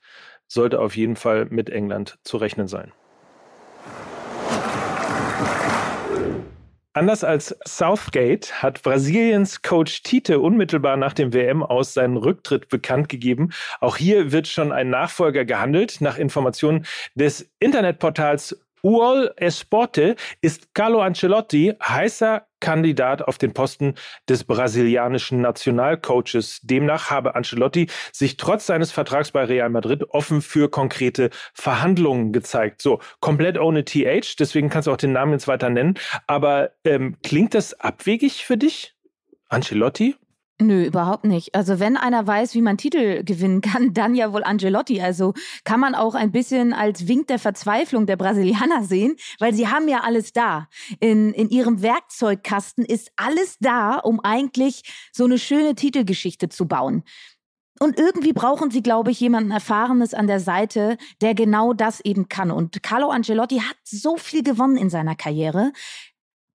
sollte 0.47 0.79
auf 0.79 0.95
jeden 0.95 1.15
Fall 1.15 1.45
mit 1.45 1.69
England 1.69 2.19
zu 2.23 2.37
rechnen 2.37 2.67
sein. 2.67 2.91
Anders 6.95 7.25
als 7.25 7.53
Southgate 7.67 8.63
hat 8.63 8.81
Brasiliens 8.81 9.61
Coach 9.61 10.01
Tite 10.03 10.39
unmittelbar 10.39 10.95
nach 10.95 11.11
dem 11.11 11.33
WM 11.33 11.61
aus 11.61 11.93
seinen 11.93 12.15
Rücktritt 12.15 12.69
bekannt 12.69 13.09
gegeben. 13.09 13.49
Auch 13.81 13.97
hier 13.97 14.31
wird 14.31 14.47
schon 14.47 14.71
ein 14.71 14.91
Nachfolger 14.91 15.43
gehandelt. 15.43 15.99
Nach 15.99 16.17
Informationen 16.17 16.85
des 17.13 17.51
Internetportals 17.59 18.64
UOL 18.85 19.33
Esporte 19.37 20.15
ist 20.41 20.75
Carlo 20.75 21.01
Ancelotti 21.01 21.73
heißer 21.83 22.45
Kandidat 22.59 23.23
auf 23.23 23.39
den 23.39 23.51
Posten 23.51 23.95
des 24.29 24.43
brasilianischen 24.43 25.41
Nationalcoaches. 25.41 26.59
Demnach 26.61 27.09
habe 27.09 27.33
Ancelotti 27.33 27.89
sich 28.11 28.37
trotz 28.37 28.67
seines 28.67 28.91
Vertrags 28.91 29.31
bei 29.31 29.43
Real 29.45 29.71
Madrid 29.71 30.03
offen 30.11 30.43
für 30.43 30.69
konkrete 30.69 31.31
Verhandlungen 31.55 32.31
gezeigt. 32.31 32.79
So, 32.83 32.99
komplett 33.21 33.57
ohne 33.57 33.85
TH, 33.85 34.35
deswegen 34.39 34.69
kannst 34.69 34.85
du 34.85 34.91
auch 34.91 34.97
den 34.97 35.13
Namen 35.13 35.31
jetzt 35.31 35.47
weiter 35.47 35.71
nennen. 35.71 35.95
Aber 36.27 36.69
ähm, 36.83 37.17
klingt 37.23 37.55
das 37.55 37.73
abwegig 37.79 38.45
für 38.45 38.55
dich? 38.55 38.93
Ancelotti? 39.49 40.15
Nö, 40.61 40.85
überhaupt 40.85 41.25
nicht. 41.25 41.53
Also 41.53 41.81
wenn 41.81 41.97
einer 41.97 42.25
weiß, 42.25 42.53
wie 42.55 42.61
man 42.61 42.77
Titel 42.77 43.25
gewinnen 43.25 43.59
kann, 43.59 43.93
dann 43.93 44.15
ja 44.15 44.31
wohl 44.31 44.43
Angelotti. 44.43 45.01
Also 45.01 45.33
kann 45.65 45.81
man 45.81 45.95
auch 45.95 46.15
ein 46.15 46.31
bisschen 46.31 46.71
als 46.71 47.07
Wink 47.09 47.27
der 47.27 47.39
Verzweiflung 47.39 48.05
der 48.05 48.15
Brasilianer 48.15 48.83
sehen, 48.83 49.17
weil 49.39 49.53
sie 49.53 49.67
haben 49.67 49.89
ja 49.89 50.01
alles 50.01 50.31
da. 50.31 50.69
In, 51.01 51.33
in 51.33 51.49
ihrem 51.49 51.81
Werkzeugkasten 51.81 52.85
ist 52.85 53.11
alles 53.17 53.57
da, 53.59 53.95
um 53.97 54.21
eigentlich 54.21 54.83
so 55.11 55.25
eine 55.25 55.37
schöne 55.37 55.75
Titelgeschichte 55.75 56.47
zu 56.47 56.67
bauen. 56.67 57.03
Und 57.81 57.99
irgendwie 57.99 58.31
brauchen 58.31 58.71
sie, 58.71 58.81
glaube 58.81 59.11
ich, 59.11 59.19
jemanden 59.19 59.51
Erfahrenes 59.51 60.13
an 60.13 60.27
der 60.27 60.39
Seite, 60.39 60.97
der 61.19 61.35
genau 61.35 61.73
das 61.73 61.99
eben 61.99 62.29
kann. 62.29 62.49
Und 62.49 62.81
Carlo 62.81 63.09
Angelotti 63.09 63.57
hat 63.57 63.75
so 63.83 64.15
viel 64.15 64.43
gewonnen 64.43 64.77
in 64.77 64.89
seiner 64.89 65.15
Karriere. 65.15 65.73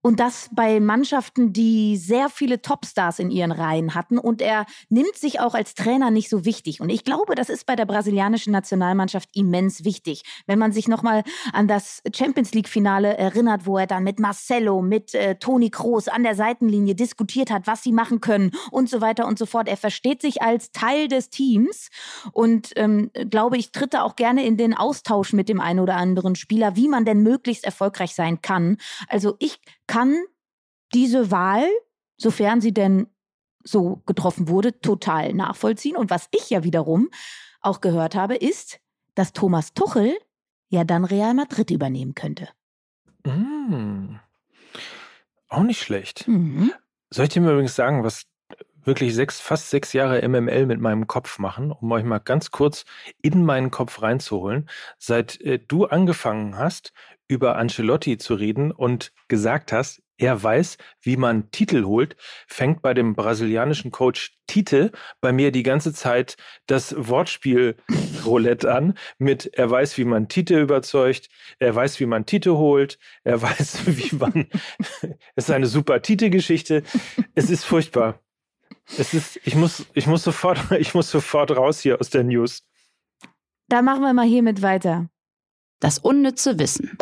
Und 0.01 0.19
das 0.19 0.49
bei 0.51 0.79
Mannschaften, 0.79 1.53
die 1.53 1.97
sehr 1.97 2.29
viele 2.29 2.61
Topstars 2.61 3.19
in 3.19 3.29
ihren 3.29 3.51
Reihen 3.51 3.93
hatten. 3.93 4.17
Und 4.17 4.41
er 4.41 4.65
nimmt 4.89 5.15
sich 5.15 5.39
auch 5.39 5.53
als 5.53 5.75
Trainer 5.75 6.09
nicht 6.09 6.29
so 6.29 6.43
wichtig. 6.43 6.81
Und 6.81 6.89
ich 6.89 7.03
glaube, 7.03 7.35
das 7.35 7.49
ist 7.49 7.65
bei 7.65 7.75
der 7.75 7.85
brasilianischen 7.85 8.51
Nationalmannschaft 8.51 9.29
immens 9.33 9.83
wichtig. 9.83 10.23
Wenn 10.47 10.59
man 10.59 10.71
sich 10.71 10.87
nochmal 10.87 11.23
an 11.53 11.67
das 11.67 12.01
Champions 12.13 12.53
League-Finale 12.53 13.15
erinnert, 13.17 13.65
wo 13.65 13.77
er 13.77 13.87
dann 13.87 14.03
mit 14.03 14.19
Marcelo, 14.19 14.81
mit 14.81 15.13
äh, 15.13 15.35
Toni 15.35 15.69
Kroos 15.69 16.07
an 16.07 16.23
der 16.23 16.35
Seitenlinie 16.35 16.95
diskutiert 16.95 17.51
hat, 17.51 17.67
was 17.67 17.83
sie 17.83 17.91
machen 17.91 18.21
können 18.21 18.51
und 18.71 18.89
so 18.89 19.01
weiter 19.01 19.27
und 19.27 19.37
so 19.37 19.45
fort. 19.45 19.67
Er 19.67 19.77
versteht 19.77 20.21
sich 20.21 20.41
als 20.41 20.71
Teil 20.71 21.07
des 21.07 21.29
Teams 21.29 21.89
und 22.31 22.71
ähm, 22.75 23.11
glaube 23.29 23.57
ich, 23.57 23.71
tritt 23.71 23.93
da 23.93 24.01
auch 24.01 24.15
gerne 24.15 24.45
in 24.45 24.57
den 24.57 24.75
Austausch 24.75 25.33
mit 25.33 25.49
dem 25.49 25.59
einen 25.59 25.79
oder 25.79 25.95
anderen 25.95 26.35
Spieler, 26.35 26.75
wie 26.75 26.87
man 26.87 27.05
denn 27.05 27.21
möglichst 27.21 27.65
erfolgreich 27.65 28.15
sein 28.15 28.41
kann. 28.41 28.77
Also 29.07 29.35
ich 29.39 29.59
kann 29.91 30.23
diese 30.93 31.31
Wahl, 31.31 31.67
sofern 32.15 32.61
sie 32.61 32.73
denn 32.73 33.07
so 33.61 34.01
getroffen 34.05 34.47
wurde, 34.47 34.79
total 34.79 35.33
nachvollziehen. 35.33 35.97
Und 35.97 36.09
was 36.09 36.29
ich 36.31 36.49
ja 36.49 36.63
wiederum 36.63 37.09
auch 37.59 37.81
gehört 37.81 38.15
habe, 38.15 38.35
ist, 38.37 38.79
dass 39.15 39.33
Thomas 39.33 39.73
Tuchel 39.73 40.17
ja 40.69 40.85
dann 40.85 41.03
Real 41.03 41.33
Madrid 41.33 41.71
übernehmen 41.71 42.15
könnte. 42.15 42.47
Mm. 43.25 44.15
Auch 45.49 45.63
nicht 45.63 45.81
schlecht. 45.81 46.25
Mhm. 46.25 46.71
Soll 47.09 47.25
ich 47.25 47.31
dir 47.31 47.41
mal 47.41 47.51
übrigens 47.51 47.75
sagen, 47.75 48.05
was 48.05 48.23
wirklich 48.83 49.15
sechs, 49.15 49.39
fast 49.39 49.69
sechs 49.69 49.93
Jahre 49.93 50.27
MML 50.27 50.65
mit 50.65 50.79
meinem 50.79 51.07
Kopf 51.07 51.39
machen, 51.39 51.71
um 51.71 51.91
euch 51.91 52.03
mal 52.03 52.19
ganz 52.19 52.51
kurz 52.51 52.85
in 53.21 53.45
meinen 53.45 53.71
Kopf 53.71 54.01
reinzuholen. 54.01 54.69
Seit 54.97 55.39
äh, 55.41 55.59
du 55.59 55.85
angefangen 55.85 56.57
hast, 56.57 56.93
über 57.27 57.55
Ancelotti 57.55 58.17
zu 58.17 58.35
reden 58.35 58.71
und 58.71 59.13
gesagt 59.27 59.71
hast, 59.71 60.01
er 60.21 60.41
weiß, 60.41 60.77
wie 61.01 61.17
man 61.17 61.49
Titel 61.49 61.85
holt, 61.85 62.15
fängt 62.47 62.83
bei 62.83 62.93
dem 62.93 63.15
brasilianischen 63.15 63.89
Coach 63.89 64.37
Tite 64.45 64.91
bei 65.19 65.31
mir 65.31 65.51
die 65.51 65.63
ganze 65.63 65.93
Zeit 65.93 66.35
das 66.67 66.93
Wortspiel 66.95 67.75
Roulette 68.25 68.71
an 68.71 68.93
mit 69.17 69.49
er 69.53 69.71
weiß, 69.71 69.97
wie 69.97 70.05
man 70.05 70.27
Tite 70.27 70.59
überzeugt, 70.59 71.29
er 71.57 71.73
weiß, 71.73 71.99
wie 71.99 72.05
man 72.05 72.27
Tite 72.27 72.55
holt, 72.55 72.99
er 73.23 73.41
weiß, 73.41 73.87
wie 73.87 74.15
man 74.15 74.47
es 75.35 75.45
ist 75.45 75.51
eine 75.51 75.67
super 75.67 76.01
Tite-Geschichte. 76.03 76.83
Es 77.33 77.49
ist 77.49 77.63
furchtbar. 77.63 78.19
Es 78.97 79.13
ist, 79.13 79.39
ich 79.43 79.55
muss, 79.55 79.85
ich 79.93 80.07
muss 80.07 80.23
sofort, 80.23 80.71
ich 80.79 80.93
muss 80.93 81.09
sofort 81.09 81.51
raus 81.51 81.79
hier 81.79 81.99
aus 81.99 82.09
der 82.09 82.23
News. 82.23 82.63
Da 83.67 83.81
machen 83.81 84.01
wir 84.01 84.13
mal 84.13 84.25
hiermit 84.25 84.61
weiter. 84.61 85.09
Das 85.79 85.97
unnütze 85.97 86.59
Wissen. 86.59 86.97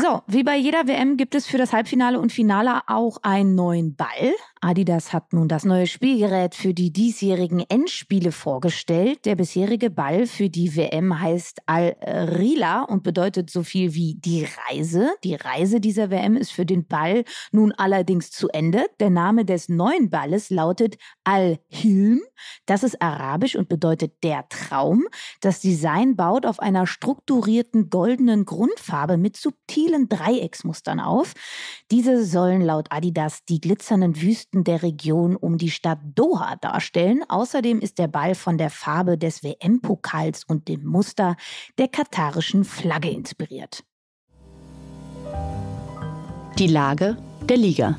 So, 0.00 0.22
wie 0.26 0.44
bei 0.44 0.56
jeder 0.56 0.86
WM 0.86 1.16
gibt 1.16 1.34
es 1.34 1.46
für 1.46 1.58
das 1.58 1.72
Halbfinale 1.72 2.20
und 2.20 2.32
Finale 2.32 2.82
auch 2.86 3.18
einen 3.22 3.54
neuen 3.54 3.96
Ball. 3.96 4.34
Adidas 4.62 5.12
hat 5.12 5.32
nun 5.34 5.48
das 5.48 5.64
neue 5.64 5.86
Spielgerät 5.86 6.54
für 6.54 6.72
die 6.72 6.90
diesjährigen 6.90 7.60
Endspiele 7.68 8.32
vorgestellt. 8.32 9.26
Der 9.26 9.36
bisherige 9.36 9.90
Ball 9.90 10.26
für 10.26 10.48
die 10.48 10.74
WM 10.74 11.20
heißt 11.20 11.60
Al-Rila 11.66 12.82
und 12.82 13.02
bedeutet 13.02 13.50
so 13.50 13.62
viel 13.62 13.94
wie 13.94 14.14
die 14.14 14.46
Reise. 14.68 15.10
Die 15.24 15.34
Reise 15.34 15.80
dieser 15.80 16.10
WM 16.10 16.36
ist 16.36 16.52
für 16.52 16.64
den 16.64 16.86
Ball 16.86 17.24
nun 17.52 17.72
allerdings 17.72 18.30
zu 18.30 18.48
Ende. 18.48 18.86
Der 18.98 19.10
Name 19.10 19.44
des 19.44 19.68
neuen 19.68 20.08
Balles 20.08 20.48
lautet 20.48 20.96
Al-Hilm. 21.24 22.22
Das 22.64 22.82
ist 22.82 23.00
arabisch 23.02 23.56
und 23.56 23.68
bedeutet 23.68 24.22
der 24.22 24.48
Traum. 24.48 25.06
Das 25.42 25.60
Design 25.60 26.16
baut 26.16 26.46
auf 26.46 26.60
einer 26.60 26.86
strukturierten 26.86 27.90
goldenen 27.90 28.46
Grundfarbe 28.46 29.18
mit 29.18 29.36
subtilen 29.36 30.08
Dreiecksmustern 30.08 30.98
auf. 30.98 31.34
Diese 31.90 32.24
sollen 32.24 32.62
laut 32.62 32.86
Adidas 32.90 33.44
die 33.44 33.60
glitzernden 33.60 34.20
Wüsten 34.20 34.45
der 34.52 34.82
Region 34.82 35.36
um 35.36 35.58
die 35.58 35.70
Stadt 35.70 35.98
Doha 36.14 36.56
darstellen. 36.56 37.22
Außerdem 37.28 37.80
ist 37.80 37.98
der 37.98 38.08
Ball 38.08 38.34
von 38.34 38.58
der 38.58 38.70
Farbe 38.70 39.18
des 39.18 39.42
WM-Pokals 39.42 40.44
und 40.44 40.68
dem 40.68 40.84
Muster 40.84 41.36
der 41.78 41.88
katarischen 41.88 42.64
Flagge 42.64 43.10
inspiriert. 43.10 43.84
Die 46.58 46.68
Lage 46.68 47.16
der 47.48 47.56
Liga. 47.56 47.98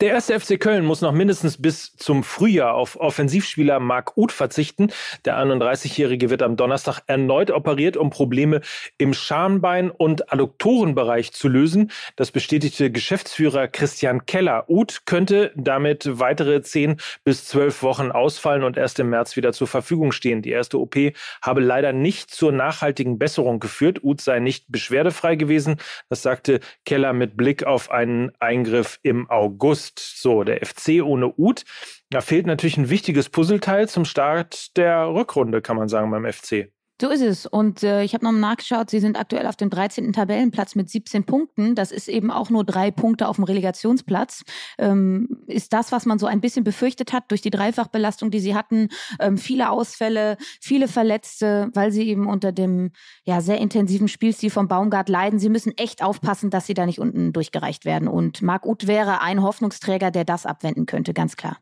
Der 0.00 0.10
erste 0.10 0.38
FC 0.38 0.60
Köln 0.60 0.84
muss 0.84 1.00
noch 1.00 1.10
mindestens 1.10 1.60
bis 1.60 1.96
zum 1.96 2.22
Frühjahr 2.22 2.74
auf 2.74 3.00
Offensivspieler 3.00 3.80
Marc 3.80 4.16
Uth 4.16 4.30
verzichten. 4.30 4.92
Der 5.24 5.36
31-Jährige 5.36 6.30
wird 6.30 6.40
am 6.40 6.54
Donnerstag 6.54 7.00
erneut 7.08 7.50
operiert, 7.50 7.96
um 7.96 8.10
Probleme 8.10 8.60
im 8.96 9.12
Schambein- 9.12 9.90
und 9.90 10.32
Adduktorenbereich 10.32 11.32
zu 11.32 11.48
lösen. 11.48 11.90
Das 12.14 12.30
bestätigte 12.30 12.92
Geschäftsführer 12.92 13.66
Christian 13.66 14.24
Keller. 14.24 14.66
Uth 14.68 15.04
könnte 15.04 15.50
damit 15.56 16.08
weitere 16.20 16.62
10 16.62 16.98
bis 17.24 17.46
12 17.46 17.82
Wochen 17.82 18.12
ausfallen 18.12 18.62
und 18.62 18.76
erst 18.76 19.00
im 19.00 19.10
März 19.10 19.34
wieder 19.34 19.52
zur 19.52 19.66
Verfügung 19.66 20.12
stehen. 20.12 20.42
Die 20.42 20.50
erste 20.50 20.78
OP 20.78 20.94
habe 21.42 21.60
leider 21.60 21.92
nicht 21.92 22.30
zur 22.30 22.52
nachhaltigen 22.52 23.18
Besserung 23.18 23.58
geführt. 23.58 24.04
Uth 24.04 24.20
sei 24.20 24.38
nicht 24.38 24.66
beschwerdefrei 24.68 25.34
gewesen. 25.34 25.78
Das 26.08 26.22
sagte 26.22 26.60
Keller 26.84 27.12
mit 27.12 27.36
Blick 27.36 27.64
auf 27.64 27.90
einen 27.90 28.30
Eingriff 28.38 29.00
im 29.02 29.28
August. 29.28 29.87
August. 29.88 30.20
So, 30.20 30.44
der 30.44 30.64
FC 30.64 31.02
ohne 31.02 31.32
Uth. 31.36 31.64
Da 32.10 32.20
fehlt 32.20 32.46
natürlich 32.46 32.76
ein 32.76 32.90
wichtiges 32.90 33.28
Puzzleteil 33.28 33.88
zum 33.88 34.04
Start 34.04 34.76
der 34.76 35.08
Rückrunde, 35.08 35.62
kann 35.62 35.76
man 35.76 35.88
sagen, 35.88 36.10
beim 36.10 36.30
FC. 36.30 36.70
So 37.00 37.10
ist 37.10 37.20
es. 37.20 37.46
Und 37.46 37.84
äh, 37.84 38.02
ich 38.02 38.12
habe 38.14 38.24
noch 38.24 38.32
nachgeschaut, 38.32 38.90
sie 38.90 38.98
sind 38.98 39.18
aktuell 39.18 39.46
auf 39.46 39.54
dem 39.54 39.70
13. 39.70 40.12
Tabellenplatz 40.12 40.74
mit 40.74 40.90
17 40.90 41.22
Punkten. 41.24 41.76
Das 41.76 41.92
ist 41.92 42.08
eben 42.08 42.32
auch 42.32 42.50
nur 42.50 42.64
drei 42.64 42.90
Punkte 42.90 43.28
auf 43.28 43.36
dem 43.36 43.44
Relegationsplatz. 43.44 44.42
Ähm, 44.78 45.28
ist 45.46 45.72
das, 45.72 45.92
was 45.92 46.06
man 46.06 46.18
so 46.18 46.26
ein 46.26 46.40
bisschen 46.40 46.64
befürchtet 46.64 47.12
hat 47.12 47.30
durch 47.30 47.40
die 47.40 47.50
Dreifachbelastung, 47.50 48.32
die 48.32 48.40
sie 48.40 48.56
hatten. 48.56 48.88
Ähm, 49.20 49.38
viele 49.38 49.70
Ausfälle, 49.70 50.36
viele 50.60 50.88
Verletzte, 50.88 51.70
weil 51.72 51.92
sie 51.92 52.02
eben 52.08 52.26
unter 52.26 52.50
dem 52.50 52.90
ja, 53.22 53.40
sehr 53.40 53.58
intensiven 53.58 54.08
Spielstil 54.08 54.50
vom 54.50 54.66
Baumgart 54.66 55.08
leiden. 55.08 55.38
Sie 55.38 55.50
müssen 55.50 55.78
echt 55.78 56.02
aufpassen, 56.02 56.50
dass 56.50 56.66
sie 56.66 56.74
da 56.74 56.84
nicht 56.84 56.98
unten 56.98 57.32
durchgereicht 57.32 57.84
werden. 57.84 58.08
Und 58.08 58.42
Marc 58.42 58.66
Uth 58.66 58.88
wäre 58.88 59.22
ein 59.22 59.42
Hoffnungsträger, 59.42 60.10
der 60.10 60.24
das 60.24 60.46
abwenden 60.46 60.86
könnte, 60.86 61.14
ganz 61.14 61.36
klar. 61.36 61.58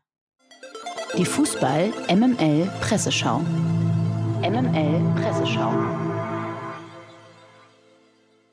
Die 1.15 1.25
Fußball 1.25 1.93
MML 2.09 2.69
Presseschau. 2.81 3.41
MML 4.43 5.15
Presseschau. 5.15 6.16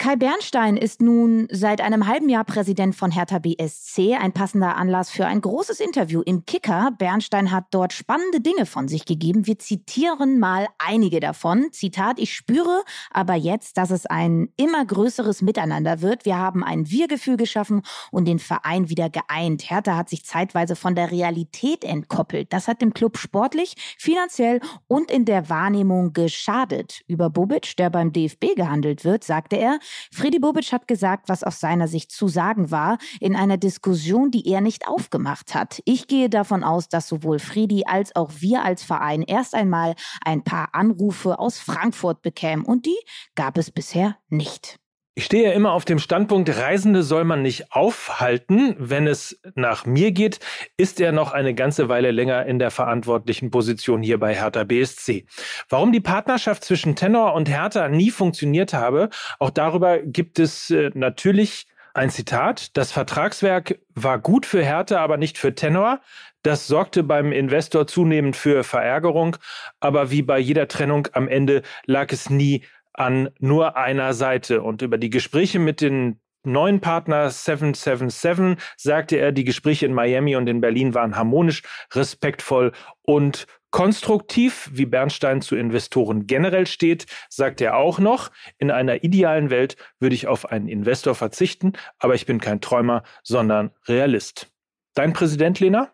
Kai 0.04 0.16
Bernstein 0.16 0.76
ist 0.76 1.00
nun 1.00 1.49
seit 1.50 1.80
einem 1.80 2.06
halben 2.06 2.28
Jahr 2.28 2.44
Präsident 2.44 2.94
von 2.94 3.11
Hertha 3.11 3.38
BSC. 3.38 4.16
Ein 4.16 4.32
passender 4.32 4.76
Anlass 4.76 5.08
für 5.08 5.25
ein 5.25 5.40
großes 5.40 5.80
Interview 5.80 6.20
im 6.20 6.44
Kicker. 6.44 6.90
Bernstein 6.99 7.50
hat 7.50 7.68
dort 7.70 7.94
spannende 7.94 8.42
Dinge 8.42 8.66
von 8.66 8.87
sich 8.87 9.06
gegeben. 9.06 9.46
Wir 9.46 9.58
zitieren 9.58 10.38
mal 10.38 10.68
einige 10.76 11.20
davon. 11.20 11.68
Zitat, 11.73 12.18
ich 12.18 12.34
spüre 12.34 12.82
aber 13.12 13.32
jetzt, 13.32 13.78
dass 13.78 13.90
es 13.90 14.04
ein 14.04 14.50
immer 14.58 14.84
größeres 14.84 15.40
Miteinander 15.40 16.02
wird. 16.02 16.26
Wir 16.26 16.37
haben 16.37 16.62
ein 16.62 16.90
Wir-Gefühl 16.90 17.38
geschaffen 17.38 17.80
und 18.11 18.28
den 18.28 18.40
Verein 18.40 18.90
wieder 18.90 19.08
geeint. 19.08 19.70
Hertha 19.70 19.96
hat 19.96 20.11
sich 20.11 20.26
zeitweise 20.26 20.76
von 20.76 20.94
der 20.94 21.12
Realität 21.12 21.82
entkoppelt. 21.82 22.52
Das 22.52 22.68
hat 22.68 22.82
dem 22.82 22.92
Club 22.92 23.16
sportlich, 23.16 23.75
finanziell 23.96 24.61
und 24.87 25.11
in 25.11 25.25
der 25.25 25.49
Wahrnehmung 25.49 26.12
geschadet. 26.12 27.00
Über 27.06 27.30
Bobic, 27.30 27.75
der 27.78 27.88
beim 27.88 28.12
DFB 28.12 28.54
gehandelt 28.54 29.06
wird, 29.06 29.25
sagte 29.25 29.56
er, 29.56 29.78
Friedi 30.12 30.38
Bobic 30.38 30.72
hat 30.72 30.88
gesagt, 30.88 31.28
was 31.28 31.42
aus 31.42 31.60
seiner 31.60 31.88
Sicht 31.88 32.12
zu 32.12 32.28
sagen 32.28 32.70
war, 32.70 32.98
in 33.20 33.36
einer 33.36 33.56
Diskussion, 33.56 34.30
die 34.30 34.46
er 34.48 34.60
nicht 34.60 34.86
aufgemacht 34.86 35.54
hat. 35.54 35.80
Ich 35.84 36.06
gehe 36.06 36.28
davon 36.28 36.64
aus, 36.64 36.88
dass 36.88 37.08
sowohl 37.08 37.38
Friedi 37.38 37.84
als 37.86 38.14
auch 38.16 38.30
wir 38.38 38.64
als 38.64 38.82
Verein 38.82 39.22
erst 39.22 39.54
einmal 39.54 39.94
ein 40.24 40.44
paar 40.44 40.74
Anrufe 40.74 41.38
aus 41.38 41.58
Frankfurt 41.58 42.22
bekämen 42.22 42.64
und 42.64 42.86
die 42.86 42.98
gab 43.34 43.58
es 43.58 43.70
bisher 43.70 44.16
nicht. 44.28 44.78
Ich 45.16 45.26
stehe 45.26 45.44
ja 45.44 45.52
immer 45.52 45.71
auf 45.73 45.85
dem 45.85 46.00
Standpunkt, 46.00 46.49
Reisende 46.59 47.04
soll 47.04 47.23
man 47.23 47.40
nicht 47.40 47.71
aufhalten. 47.71 48.75
Wenn 48.80 49.06
es 49.06 49.40
nach 49.54 49.87
mir 49.87 50.11
geht, 50.11 50.40
ist 50.76 51.00
er 51.00 51.12
noch 51.12 51.30
eine 51.30 51.54
ganze 51.54 51.88
Weile 51.88 52.11
länger 52.11 52.47
in 52.47 52.59
der 52.59 52.73
verantwortlichen 52.73 53.52
Position 53.52 54.02
hier 54.02 54.18
bei 54.18 54.35
Hertha 54.35 54.64
BSC. 54.64 55.25
Warum 55.68 55.92
die 55.92 56.00
Partnerschaft 56.00 56.64
zwischen 56.64 56.97
Tenor 56.97 57.35
und 57.35 57.49
Hertha 57.49 57.88
nie 57.88 58.11
funktioniert 58.11 58.75
habe, 58.75 59.09
auch 59.38 59.50
darüber 59.50 59.99
gibt 59.99 60.40
es 60.40 60.71
äh, 60.71 60.90
natürlich 60.94 61.68
ein 61.94 62.11
Zitat. 62.11 62.76
Das 62.76 62.90
Vertragswerk 62.90 63.78
war 63.94 64.18
gut 64.18 64.47
für 64.47 64.64
Hertha, 64.64 64.99
aber 64.99 65.16
nicht 65.16 65.38
für 65.38 65.54
Tenor. 65.54 66.00
Das 66.42 66.66
sorgte 66.66 67.04
beim 67.04 67.30
Investor 67.33 67.87
zunehmend 67.87 68.37
für 68.37 68.64
Verärgerung, 68.64 69.37
aber 69.80 70.11
wie 70.11 70.23
bei 70.23 70.38
jeder 70.38 70.68
Trennung 70.68 71.09
am 71.12 71.28
Ende 71.28 71.62
lag 71.87 72.12
es 72.12 72.28
nie 72.28 72.64
an 72.94 73.30
nur 73.38 73.76
einer 73.76 74.14
Seite. 74.14 74.62
Und 74.62 74.82
über 74.82 74.98
die 74.98 75.10
Gespräche 75.10 75.58
mit 75.58 75.80
den 75.80 76.20
neuen 76.44 76.80
Partner 76.80 77.30
777 77.30 78.62
sagte 78.76 79.16
er, 79.16 79.32
die 79.32 79.44
Gespräche 79.44 79.86
in 79.86 79.94
Miami 79.94 80.36
und 80.36 80.46
in 80.46 80.60
Berlin 80.60 80.94
waren 80.94 81.16
harmonisch, 81.16 81.62
respektvoll 81.92 82.72
und 83.02 83.46
konstruktiv, 83.70 84.70
wie 84.72 84.86
Bernstein 84.86 85.42
zu 85.42 85.56
Investoren 85.56 86.28
generell 86.28 86.66
steht, 86.66 87.06
sagt 87.28 87.60
er 87.60 87.76
auch 87.76 87.98
noch, 87.98 88.30
in 88.58 88.70
einer 88.70 89.02
idealen 89.02 89.50
Welt 89.50 89.76
würde 89.98 90.14
ich 90.14 90.28
auf 90.28 90.46
einen 90.46 90.68
Investor 90.68 91.16
verzichten, 91.16 91.72
aber 91.98 92.14
ich 92.14 92.24
bin 92.24 92.40
kein 92.40 92.60
Träumer, 92.60 93.02
sondern 93.24 93.72
Realist. 93.88 94.52
Dein 94.94 95.12
Präsident, 95.12 95.58
Lena? 95.58 95.93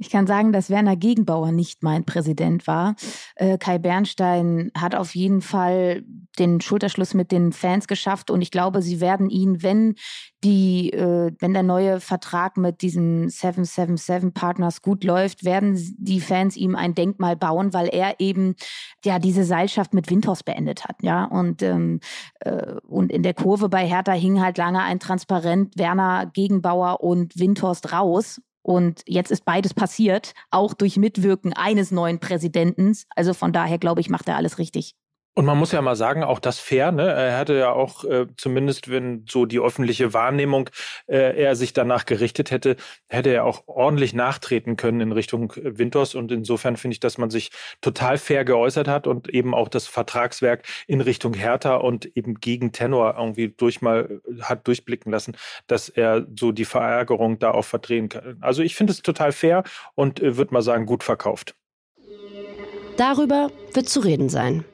Ich 0.00 0.08
kann 0.08 0.26
sagen, 0.26 0.50
dass 0.50 0.70
Werner 0.70 0.96
Gegenbauer 0.96 1.52
nicht 1.52 1.82
mein 1.82 2.06
Präsident 2.06 2.66
war. 2.66 2.96
Äh, 3.34 3.58
Kai 3.58 3.76
Bernstein 3.76 4.70
hat 4.74 4.94
auf 4.94 5.14
jeden 5.14 5.42
Fall 5.42 6.02
den 6.38 6.62
Schulterschluss 6.62 7.12
mit 7.12 7.30
den 7.30 7.52
Fans 7.52 7.86
geschafft 7.86 8.30
und 8.30 8.40
ich 8.40 8.50
glaube, 8.50 8.80
sie 8.80 9.02
werden 9.02 9.28
ihn, 9.28 9.62
wenn 9.62 9.96
die, 10.42 10.90
äh, 10.94 11.32
wenn 11.38 11.52
der 11.52 11.62
neue 11.62 12.00
Vertrag 12.00 12.56
mit 12.56 12.80
diesen 12.80 13.28
777 13.28 14.32
Partners 14.32 14.80
gut 14.80 15.04
läuft, 15.04 15.44
werden 15.44 15.78
die 15.98 16.20
Fans 16.22 16.56
ihm 16.56 16.76
ein 16.76 16.94
Denkmal 16.94 17.36
bauen, 17.36 17.74
weil 17.74 17.88
er 17.88 18.20
eben 18.20 18.54
ja 19.04 19.18
diese 19.18 19.44
Seilschaft 19.44 19.92
mit 19.92 20.08
Windhorst 20.08 20.46
beendet 20.46 20.84
hat, 20.84 20.96
ja 21.02 21.26
und 21.26 21.62
ähm, 21.62 22.00
äh, 22.40 22.76
und 22.88 23.12
in 23.12 23.22
der 23.22 23.34
Kurve 23.34 23.68
bei 23.68 23.86
Hertha 23.86 24.12
hing 24.12 24.40
halt 24.40 24.56
lange 24.56 24.82
ein 24.82 24.98
Transparent 24.98 25.76
Werner 25.76 26.24
Gegenbauer 26.32 27.02
und 27.02 27.38
Windhorst 27.38 27.92
raus 27.92 28.40
und 28.62 29.02
jetzt 29.06 29.30
ist 29.30 29.44
beides 29.44 29.74
passiert, 29.74 30.34
auch 30.50 30.74
durch 30.74 30.96
Mitwirken 30.96 31.52
eines 31.52 31.90
neuen 31.90 32.20
Präsidenten. 32.20 32.96
Also 33.14 33.34
von 33.34 33.52
daher 33.52 33.78
glaube 33.78 34.00
ich, 34.00 34.10
macht 34.10 34.28
er 34.28 34.36
alles 34.36 34.58
richtig. 34.58 34.94
Und 35.34 35.44
man 35.44 35.56
muss 35.56 35.70
ja 35.70 35.80
mal 35.80 35.94
sagen, 35.94 36.24
auch 36.24 36.40
das 36.40 36.58
fair, 36.58 36.90
ne? 36.90 37.08
Er 37.08 37.38
hatte 37.38 37.54
ja 37.54 37.70
auch, 37.70 38.04
äh, 38.04 38.26
zumindest 38.36 38.90
wenn 38.90 39.24
so 39.28 39.46
die 39.46 39.60
öffentliche 39.60 40.12
Wahrnehmung 40.12 40.68
äh, 41.06 41.40
er 41.40 41.54
sich 41.54 41.72
danach 41.72 42.04
gerichtet 42.04 42.50
hätte, 42.50 42.76
hätte 43.08 43.30
er 43.30 43.44
auch 43.44 43.62
ordentlich 43.68 44.12
nachtreten 44.12 44.76
können 44.76 45.00
in 45.00 45.12
Richtung 45.12 45.52
äh, 45.52 45.78
Winters. 45.78 46.16
Und 46.16 46.32
insofern 46.32 46.76
finde 46.76 46.94
ich, 46.94 47.00
dass 47.00 47.16
man 47.16 47.30
sich 47.30 47.52
total 47.80 48.18
fair 48.18 48.44
geäußert 48.44 48.88
hat 48.88 49.06
und 49.06 49.28
eben 49.28 49.54
auch 49.54 49.68
das 49.68 49.86
Vertragswerk 49.86 50.64
in 50.88 51.00
Richtung 51.00 51.34
Hertha 51.34 51.76
und 51.76 52.06
eben 52.16 52.34
gegen 52.34 52.72
Tenor 52.72 53.14
irgendwie 53.16 53.54
durch 53.56 53.80
mal 53.80 54.20
äh, 54.26 54.42
hat 54.42 54.66
durchblicken 54.66 55.12
lassen, 55.12 55.36
dass 55.68 55.88
er 55.88 56.26
so 56.36 56.50
die 56.50 56.64
Verärgerung 56.64 57.38
da 57.38 57.52
auch 57.52 57.64
verdrehen 57.64 58.08
kann. 58.08 58.38
Also 58.40 58.62
ich 58.62 58.74
finde 58.74 58.92
es 58.92 59.02
total 59.02 59.30
fair 59.30 59.62
und 59.94 60.20
äh, 60.20 60.36
würde 60.36 60.52
mal 60.52 60.62
sagen, 60.62 60.86
gut 60.86 61.04
verkauft. 61.04 61.54
Darüber 62.96 63.50
wird 63.72 63.88
zu 63.88 64.00
reden 64.00 64.28
sein. 64.28 64.64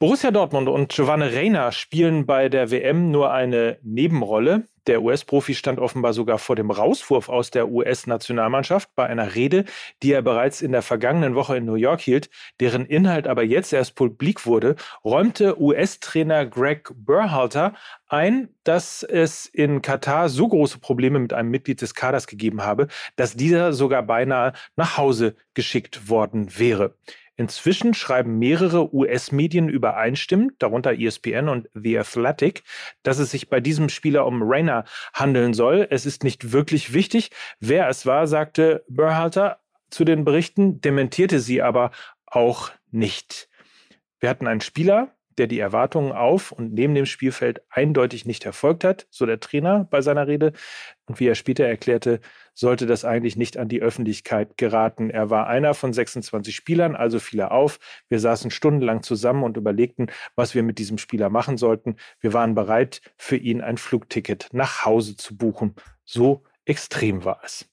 Borussia 0.00 0.30
Dortmund 0.30 0.68
und 0.68 0.92
Giovanni 0.92 1.26
Reina 1.26 1.72
spielen 1.72 2.24
bei 2.24 2.48
der 2.48 2.70
WM 2.70 3.10
nur 3.10 3.32
eine 3.32 3.78
Nebenrolle. 3.82 4.68
Der 4.86 5.02
US-Profi 5.02 5.56
stand 5.56 5.80
offenbar 5.80 6.12
sogar 6.12 6.38
vor 6.38 6.54
dem 6.54 6.70
Rauswurf 6.70 7.28
aus 7.28 7.50
der 7.50 7.68
US-Nationalmannschaft 7.68 8.94
bei 8.94 9.06
einer 9.06 9.34
Rede, 9.34 9.64
die 10.04 10.12
er 10.12 10.22
bereits 10.22 10.62
in 10.62 10.70
der 10.70 10.82
vergangenen 10.82 11.34
Woche 11.34 11.56
in 11.56 11.64
New 11.64 11.74
York 11.74 12.00
hielt, 12.00 12.30
deren 12.60 12.86
Inhalt 12.86 13.26
aber 13.26 13.42
jetzt 13.42 13.72
erst 13.72 13.96
publik 13.96 14.46
wurde, 14.46 14.76
räumte 15.04 15.60
US-Trainer 15.60 16.46
Greg 16.46 16.92
Berhalter 16.94 17.74
ein, 18.06 18.50
dass 18.62 19.02
es 19.02 19.46
in 19.46 19.82
Katar 19.82 20.28
so 20.28 20.46
große 20.46 20.78
Probleme 20.78 21.18
mit 21.18 21.32
einem 21.32 21.50
Mitglied 21.50 21.82
des 21.82 21.94
Kaders 21.94 22.28
gegeben 22.28 22.62
habe, 22.62 22.86
dass 23.16 23.34
dieser 23.34 23.72
sogar 23.72 24.04
beinahe 24.04 24.52
nach 24.76 24.96
Hause 24.96 25.34
geschickt 25.54 26.08
worden 26.08 26.56
wäre. 26.56 26.94
Inzwischen 27.38 27.94
schreiben 27.94 28.40
mehrere 28.40 28.92
US-Medien 28.92 29.68
übereinstimmend, 29.68 30.54
darunter 30.58 30.98
ESPN 30.98 31.48
und 31.48 31.68
The 31.72 32.00
Athletic, 32.00 32.64
dass 33.04 33.20
es 33.20 33.30
sich 33.30 33.48
bei 33.48 33.60
diesem 33.60 33.88
Spieler 33.88 34.26
um 34.26 34.42
Rainer 34.42 34.84
handeln 35.14 35.54
soll. 35.54 35.86
Es 35.88 36.04
ist 36.04 36.24
nicht 36.24 36.52
wirklich 36.52 36.92
wichtig, 36.92 37.30
wer 37.60 37.88
es 37.88 38.06
war, 38.06 38.26
sagte 38.26 38.84
Berhalter 38.88 39.60
zu 39.88 40.04
den 40.04 40.24
Berichten, 40.24 40.80
dementierte 40.80 41.38
sie 41.38 41.62
aber 41.62 41.92
auch 42.26 42.72
nicht. 42.90 43.48
Wir 44.18 44.30
hatten 44.30 44.48
einen 44.48 44.60
Spieler, 44.60 45.14
der 45.38 45.46
die 45.46 45.60
Erwartungen 45.60 46.12
auf 46.12 46.52
und 46.52 46.72
neben 46.72 46.94
dem 46.94 47.06
Spielfeld 47.06 47.62
eindeutig 47.70 48.26
nicht 48.26 48.44
erfolgt 48.44 48.84
hat, 48.84 49.06
so 49.10 49.24
der 49.26 49.40
Trainer 49.40 49.86
bei 49.90 50.00
seiner 50.00 50.26
Rede. 50.26 50.52
Und 51.06 51.20
wie 51.20 51.26
er 51.26 51.34
später 51.34 51.64
erklärte, 51.64 52.20
sollte 52.54 52.86
das 52.86 53.04
eigentlich 53.04 53.36
nicht 53.36 53.56
an 53.56 53.68
die 53.68 53.80
Öffentlichkeit 53.80 54.56
geraten. 54.56 55.10
Er 55.10 55.30
war 55.30 55.46
einer 55.46 55.74
von 55.74 55.92
26 55.92 56.54
Spielern, 56.54 56.96
also 56.96 57.20
fiel 57.20 57.40
er 57.40 57.52
auf. 57.52 57.78
Wir 58.08 58.18
saßen 58.18 58.50
stundenlang 58.50 59.02
zusammen 59.02 59.44
und 59.44 59.56
überlegten, 59.56 60.10
was 60.34 60.54
wir 60.54 60.62
mit 60.62 60.78
diesem 60.78 60.98
Spieler 60.98 61.30
machen 61.30 61.56
sollten. 61.56 61.96
Wir 62.20 62.32
waren 62.32 62.54
bereit, 62.54 63.00
für 63.16 63.36
ihn 63.36 63.60
ein 63.60 63.78
Flugticket 63.78 64.48
nach 64.52 64.84
Hause 64.84 65.16
zu 65.16 65.36
buchen. 65.36 65.76
So 66.04 66.42
extrem 66.64 67.24
war 67.24 67.40
es. 67.44 67.68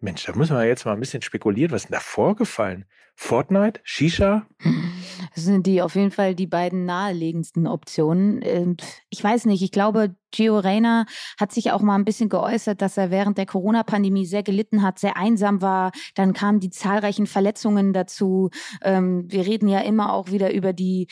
Mensch, 0.00 0.24
da 0.24 0.34
müssen 0.34 0.56
wir 0.56 0.64
jetzt 0.64 0.86
mal 0.86 0.92
ein 0.92 1.00
bisschen 1.00 1.22
spekulieren. 1.22 1.72
Was 1.72 1.82
ist 1.82 1.90
denn 1.90 1.96
da 1.96 2.00
vorgefallen? 2.00 2.86
Fortnite? 3.14 3.80
Shisha? 3.84 4.46
Das 5.34 5.44
sind 5.44 5.66
die 5.66 5.82
auf 5.82 5.94
jeden 5.94 6.10
Fall 6.10 6.34
die 6.34 6.46
beiden 6.46 6.84
naheliegendsten 6.84 7.66
Optionen. 7.66 8.76
Ich 9.08 9.22
weiß 9.22 9.46
nicht, 9.46 9.62
ich 9.62 9.72
glaube, 9.72 10.14
Gio 10.32 10.58
Reyna 10.58 11.06
hat 11.38 11.52
sich 11.52 11.72
auch 11.72 11.80
mal 11.80 11.96
ein 11.96 12.04
bisschen 12.04 12.28
geäußert, 12.28 12.80
dass 12.80 12.96
er 12.96 13.10
während 13.10 13.38
der 13.38 13.46
Corona-Pandemie 13.46 14.26
sehr 14.26 14.42
gelitten 14.42 14.82
hat, 14.82 14.98
sehr 14.98 15.16
einsam 15.16 15.60
war. 15.60 15.92
Dann 16.14 16.32
kamen 16.32 16.60
die 16.60 16.70
zahlreichen 16.70 17.26
Verletzungen 17.26 17.92
dazu. 17.92 18.50
Ähm, 18.82 19.24
wir 19.28 19.46
reden 19.46 19.68
ja 19.68 19.80
immer 19.80 20.12
auch 20.12 20.30
wieder 20.30 20.52
über 20.52 20.72
die 20.72 21.08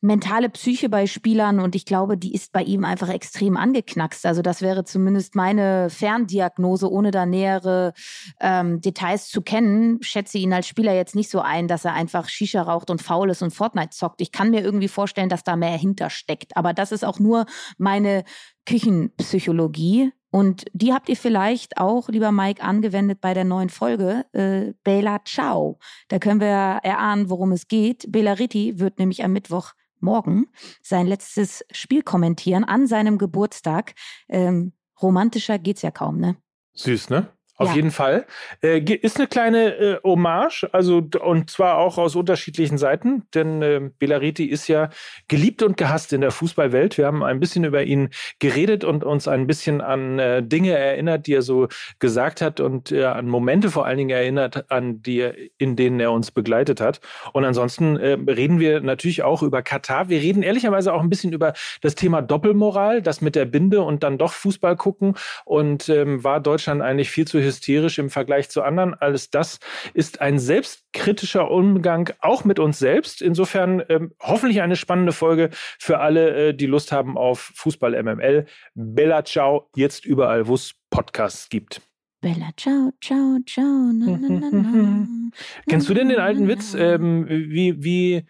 mentale 0.00 0.48
Psyche 0.48 0.88
bei 0.88 1.06
Spielern 1.06 1.60
und 1.60 1.74
ich 1.74 1.84
glaube, 1.84 2.16
die 2.16 2.34
ist 2.34 2.52
bei 2.52 2.62
ihm 2.62 2.84
einfach 2.84 3.08
extrem 3.08 3.56
angeknackst. 3.56 4.26
Also 4.26 4.42
das 4.42 4.62
wäre 4.62 4.84
zumindest 4.84 5.34
meine 5.34 5.90
Ferndiagnose, 5.90 6.90
ohne 6.90 7.10
da 7.10 7.26
nähere 7.26 7.92
ähm, 8.40 8.80
Details 8.80 9.28
zu 9.28 9.42
kennen. 9.42 10.02
Schätze 10.02 10.38
ihn 10.38 10.52
als 10.52 10.66
Spieler 10.66 10.94
jetzt 10.94 11.14
nicht 11.14 11.30
so 11.30 11.40
ein, 11.40 11.68
dass 11.68 11.84
er 11.84 11.94
einfach 11.94 12.28
Shisha 12.28 12.62
raucht 12.62 12.90
und 12.90 13.02
faul 13.02 13.30
ist 13.30 13.42
und 13.44 13.54
Fortnite 13.54 13.90
zockt. 13.90 14.20
Ich 14.20 14.32
kann 14.32 14.50
mir 14.50 14.62
irgendwie 14.62 14.88
vorstellen, 14.88 15.28
dass 15.28 15.44
da 15.44 15.56
mehr 15.56 15.76
hintersteckt. 15.76 16.56
Aber 16.56 16.72
das 16.72 16.92
ist 16.92 17.04
auch 17.04 17.20
nur 17.20 17.46
meine 17.78 18.24
Küchenpsychologie. 18.66 20.12
Und 20.30 20.64
die 20.72 20.92
habt 20.92 21.08
ihr 21.08 21.16
vielleicht 21.16 21.78
auch, 21.78 22.08
lieber 22.08 22.32
Mike, 22.32 22.60
angewendet 22.60 23.20
bei 23.20 23.34
der 23.34 23.44
neuen 23.44 23.68
Folge 23.68 24.24
äh, 24.32 24.72
Bella 24.82 25.20
Ciao. 25.24 25.78
Da 26.08 26.18
können 26.18 26.40
wir 26.40 26.48
erahnen, 26.48 27.30
worum 27.30 27.52
es 27.52 27.68
geht. 27.68 28.10
Bela 28.10 28.32
Ritti 28.32 28.80
wird 28.80 28.98
nämlich 28.98 29.22
am 29.22 29.32
Mittwoch 29.32 29.74
morgen 30.00 30.46
sein 30.82 31.06
letztes 31.06 31.64
Spiel 31.70 32.02
kommentieren 32.02 32.64
an 32.64 32.86
seinem 32.86 33.18
Geburtstag. 33.18 33.94
Ähm, 34.28 34.72
romantischer 35.00 35.58
geht's 35.58 35.82
ja 35.82 35.90
kaum, 35.90 36.18
ne? 36.18 36.36
Süß, 36.74 37.10
ne? 37.10 37.28
Auf 37.56 37.68
ja. 37.68 37.76
jeden 37.76 37.92
Fall. 37.92 38.26
Äh, 38.62 38.80
ist 38.80 39.16
eine 39.18 39.28
kleine 39.28 39.76
äh, 39.76 40.00
Hommage, 40.02 40.68
also 40.72 41.02
und 41.20 41.50
zwar 41.50 41.78
auch 41.78 41.98
aus 41.98 42.16
unterschiedlichen 42.16 42.78
Seiten, 42.78 43.28
denn 43.32 43.62
äh, 43.62 43.90
Belariti 43.96 44.46
ist 44.46 44.66
ja 44.66 44.90
geliebt 45.28 45.62
und 45.62 45.76
gehasst 45.76 46.12
in 46.12 46.20
der 46.20 46.32
Fußballwelt. 46.32 46.98
Wir 46.98 47.06
haben 47.06 47.22
ein 47.22 47.38
bisschen 47.38 47.62
über 47.62 47.84
ihn 47.84 48.10
geredet 48.40 48.82
und 48.82 49.04
uns 49.04 49.28
ein 49.28 49.46
bisschen 49.46 49.80
an 49.80 50.18
äh, 50.18 50.42
Dinge 50.42 50.76
erinnert, 50.76 51.28
die 51.28 51.34
er 51.34 51.42
so 51.42 51.68
gesagt 52.00 52.40
hat 52.40 52.58
und 52.58 52.90
äh, 52.90 53.04
an 53.04 53.28
Momente 53.28 53.70
vor 53.70 53.86
allen 53.86 53.98
Dingen 53.98 54.10
erinnert, 54.10 54.68
an 54.72 55.00
die, 55.02 55.30
in 55.56 55.76
denen 55.76 56.00
er 56.00 56.10
uns 56.10 56.32
begleitet 56.32 56.80
hat. 56.80 57.00
Und 57.32 57.44
ansonsten 57.44 57.96
äh, 57.96 58.18
reden 58.32 58.58
wir 58.58 58.80
natürlich 58.80 59.22
auch 59.22 59.44
über 59.44 59.62
Katar. 59.62 60.08
Wir 60.08 60.20
reden 60.20 60.42
ehrlicherweise 60.42 60.92
auch 60.92 61.02
ein 61.02 61.10
bisschen 61.10 61.32
über 61.32 61.52
das 61.82 61.94
Thema 61.94 62.20
Doppelmoral, 62.20 63.00
das 63.00 63.20
mit 63.20 63.36
der 63.36 63.44
Binde 63.44 63.82
und 63.82 64.02
dann 64.02 64.18
doch 64.18 64.32
Fußball 64.32 64.74
gucken. 64.76 65.14
Und 65.44 65.88
ähm, 65.88 66.24
war 66.24 66.40
Deutschland 66.40 66.82
eigentlich 66.82 67.10
viel 67.10 67.28
zu 67.28 67.43
hysterisch 67.44 67.98
im 67.98 68.10
Vergleich 68.10 68.48
zu 68.48 68.62
anderen. 68.62 68.94
Alles 68.94 69.30
das 69.30 69.60
ist 69.92 70.20
ein 70.20 70.38
selbstkritischer 70.38 71.50
Umgang 71.50 72.10
auch 72.20 72.44
mit 72.44 72.58
uns 72.58 72.78
selbst. 72.78 73.22
Insofern 73.22 73.82
ähm, 73.88 74.12
hoffentlich 74.20 74.62
eine 74.62 74.76
spannende 74.76 75.12
Folge 75.12 75.50
für 75.78 76.00
alle, 76.00 76.48
äh, 76.48 76.54
die 76.54 76.66
Lust 76.66 76.92
haben 76.92 77.16
auf 77.16 77.52
Fußball 77.54 78.02
MML. 78.02 78.46
Bella 78.74 79.24
Ciao, 79.24 79.68
jetzt 79.76 80.04
überall, 80.04 80.48
wo 80.48 80.54
es 80.54 80.74
Podcasts 80.90 81.48
gibt. 81.48 81.80
Bella, 82.20 82.50
ciao, 82.56 82.90
ciao, 83.02 83.38
ciao. 83.46 83.92
Na, 83.92 84.18
na, 84.18 84.50
na, 84.50 85.06
Kennst 85.68 85.88
du 85.88 85.94
denn 85.94 86.08
den 86.08 86.18
alten 86.18 86.48
Witz? 86.48 86.74
Ähm, 86.74 87.26
wie, 87.28 87.84
wie, 87.84 88.24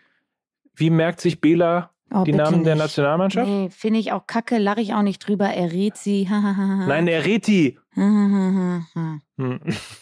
wie 0.74 0.90
merkt 0.90 1.20
sich 1.20 1.40
Bela 1.40 1.93
Oh, 2.12 2.22
die 2.24 2.32
Namen 2.32 2.58
nicht. 2.58 2.66
der 2.66 2.76
Nationalmannschaft? 2.76 3.48
Nee, 3.48 3.70
finde 3.70 4.00
ich 4.00 4.12
auch 4.12 4.26
kacke, 4.26 4.58
lache 4.58 4.80
ich 4.80 4.94
auch 4.94 5.02
nicht 5.02 5.26
drüber. 5.26 5.46
Erreti. 5.46 6.28
Nein, 6.30 7.08
Erreti. 7.08 7.78
hm. 7.94 8.86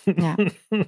ja. 0.07 0.37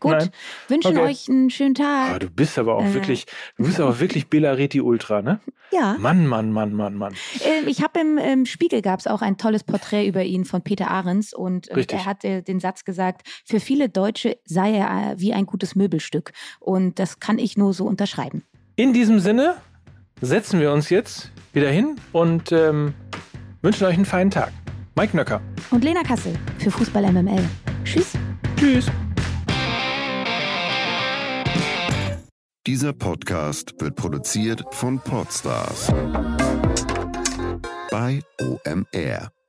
Gut, 0.00 0.12
Nein. 0.12 0.30
wünschen 0.68 0.96
okay. 0.96 1.06
euch 1.06 1.28
einen 1.28 1.50
schönen 1.50 1.74
Tag. 1.74 2.14
Oh, 2.14 2.18
du 2.18 2.30
bist 2.30 2.58
aber 2.58 2.76
auch 2.76 2.84
äh. 2.84 2.94
wirklich, 2.94 3.26
du 3.56 3.64
bist 3.64 3.80
aber 3.80 3.98
wirklich 4.00 4.28
Bela 4.28 4.52
Reti 4.52 4.80
Ultra, 4.80 5.20
ne? 5.20 5.40
Ja. 5.72 5.96
Mann, 5.98 6.26
Mann, 6.26 6.52
Mann, 6.52 6.72
Mann, 6.72 6.94
Mann. 6.94 7.14
Äh, 7.44 7.68
ich 7.68 7.82
habe 7.82 8.00
im, 8.00 8.18
im, 8.18 8.46
Spiegel 8.46 8.82
gab 8.82 9.00
es 9.00 9.06
auch 9.06 9.20
ein 9.20 9.36
tolles 9.36 9.64
Porträt 9.64 10.06
über 10.06 10.22
ihn 10.22 10.44
von 10.44 10.62
Peter 10.62 10.90
Ahrens 10.90 11.32
und 11.32 11.68
äh, 11.70 11.84
er 11.88 12.04
hat 12.06 12.24
äh, 12.24 12.42
den 12.42 12.60
Satz 12.60 12.84
gesagt, 12.84 13.28
für 13.44 13.60
viele 13.60 13.88
Deutsche 13.88 14.38
sei 14.44 14.76
er 14.76 15.12
äh, 15.12 15.20
wie 15.20 15.32
ein 15.32 15.46
gutes 15.46 15.74
Möbelstück. 15.74 16.32
Und 16.58 16.98
das 16.98 17.20
kann 17.20 17.38
ich 17.38 17.56
nur 17.56 17.72
so 17.72 17.86
unterschreiben. 17.86 18.44
In 18.76 18.92
diesem 18.92 19.20
Sinne, 19.20 19.56
setzen 20.20 20.60
wir 20.60 20.72
uns 20.72 20.90
jetzt 20.90 21.30
wieder 21.52 21.70
hin 21.70 21.96
und 22.12 22.52
ähm, 22.52 22.94
wünschen 23.62 23.86
euch 23.86 23.94
einen 23.94 24.04
feinen 24.04 24.30
Tag. 24.30 24.52
Mike 24.96 25.16
Nöcker. 25.16 25.40
Und 25.70 25.84
Lena 25.84 26.02
Kassel 26.02 26.34
für 26.58 26.70
Fußball 26.70 27.10
MML. 27.10 27.44
Tschüss. 27.84 28.12
Tschüss. 28.56 28.86
Dieser 32.66 32.92
Podcast 32.92 33.74
wird 33.80 33.96
produziert 33.96 34.62
von 34.70 35.00
Podstars 35.00 35.92
bei 37.90 38.20
OMR. 38.40 39.39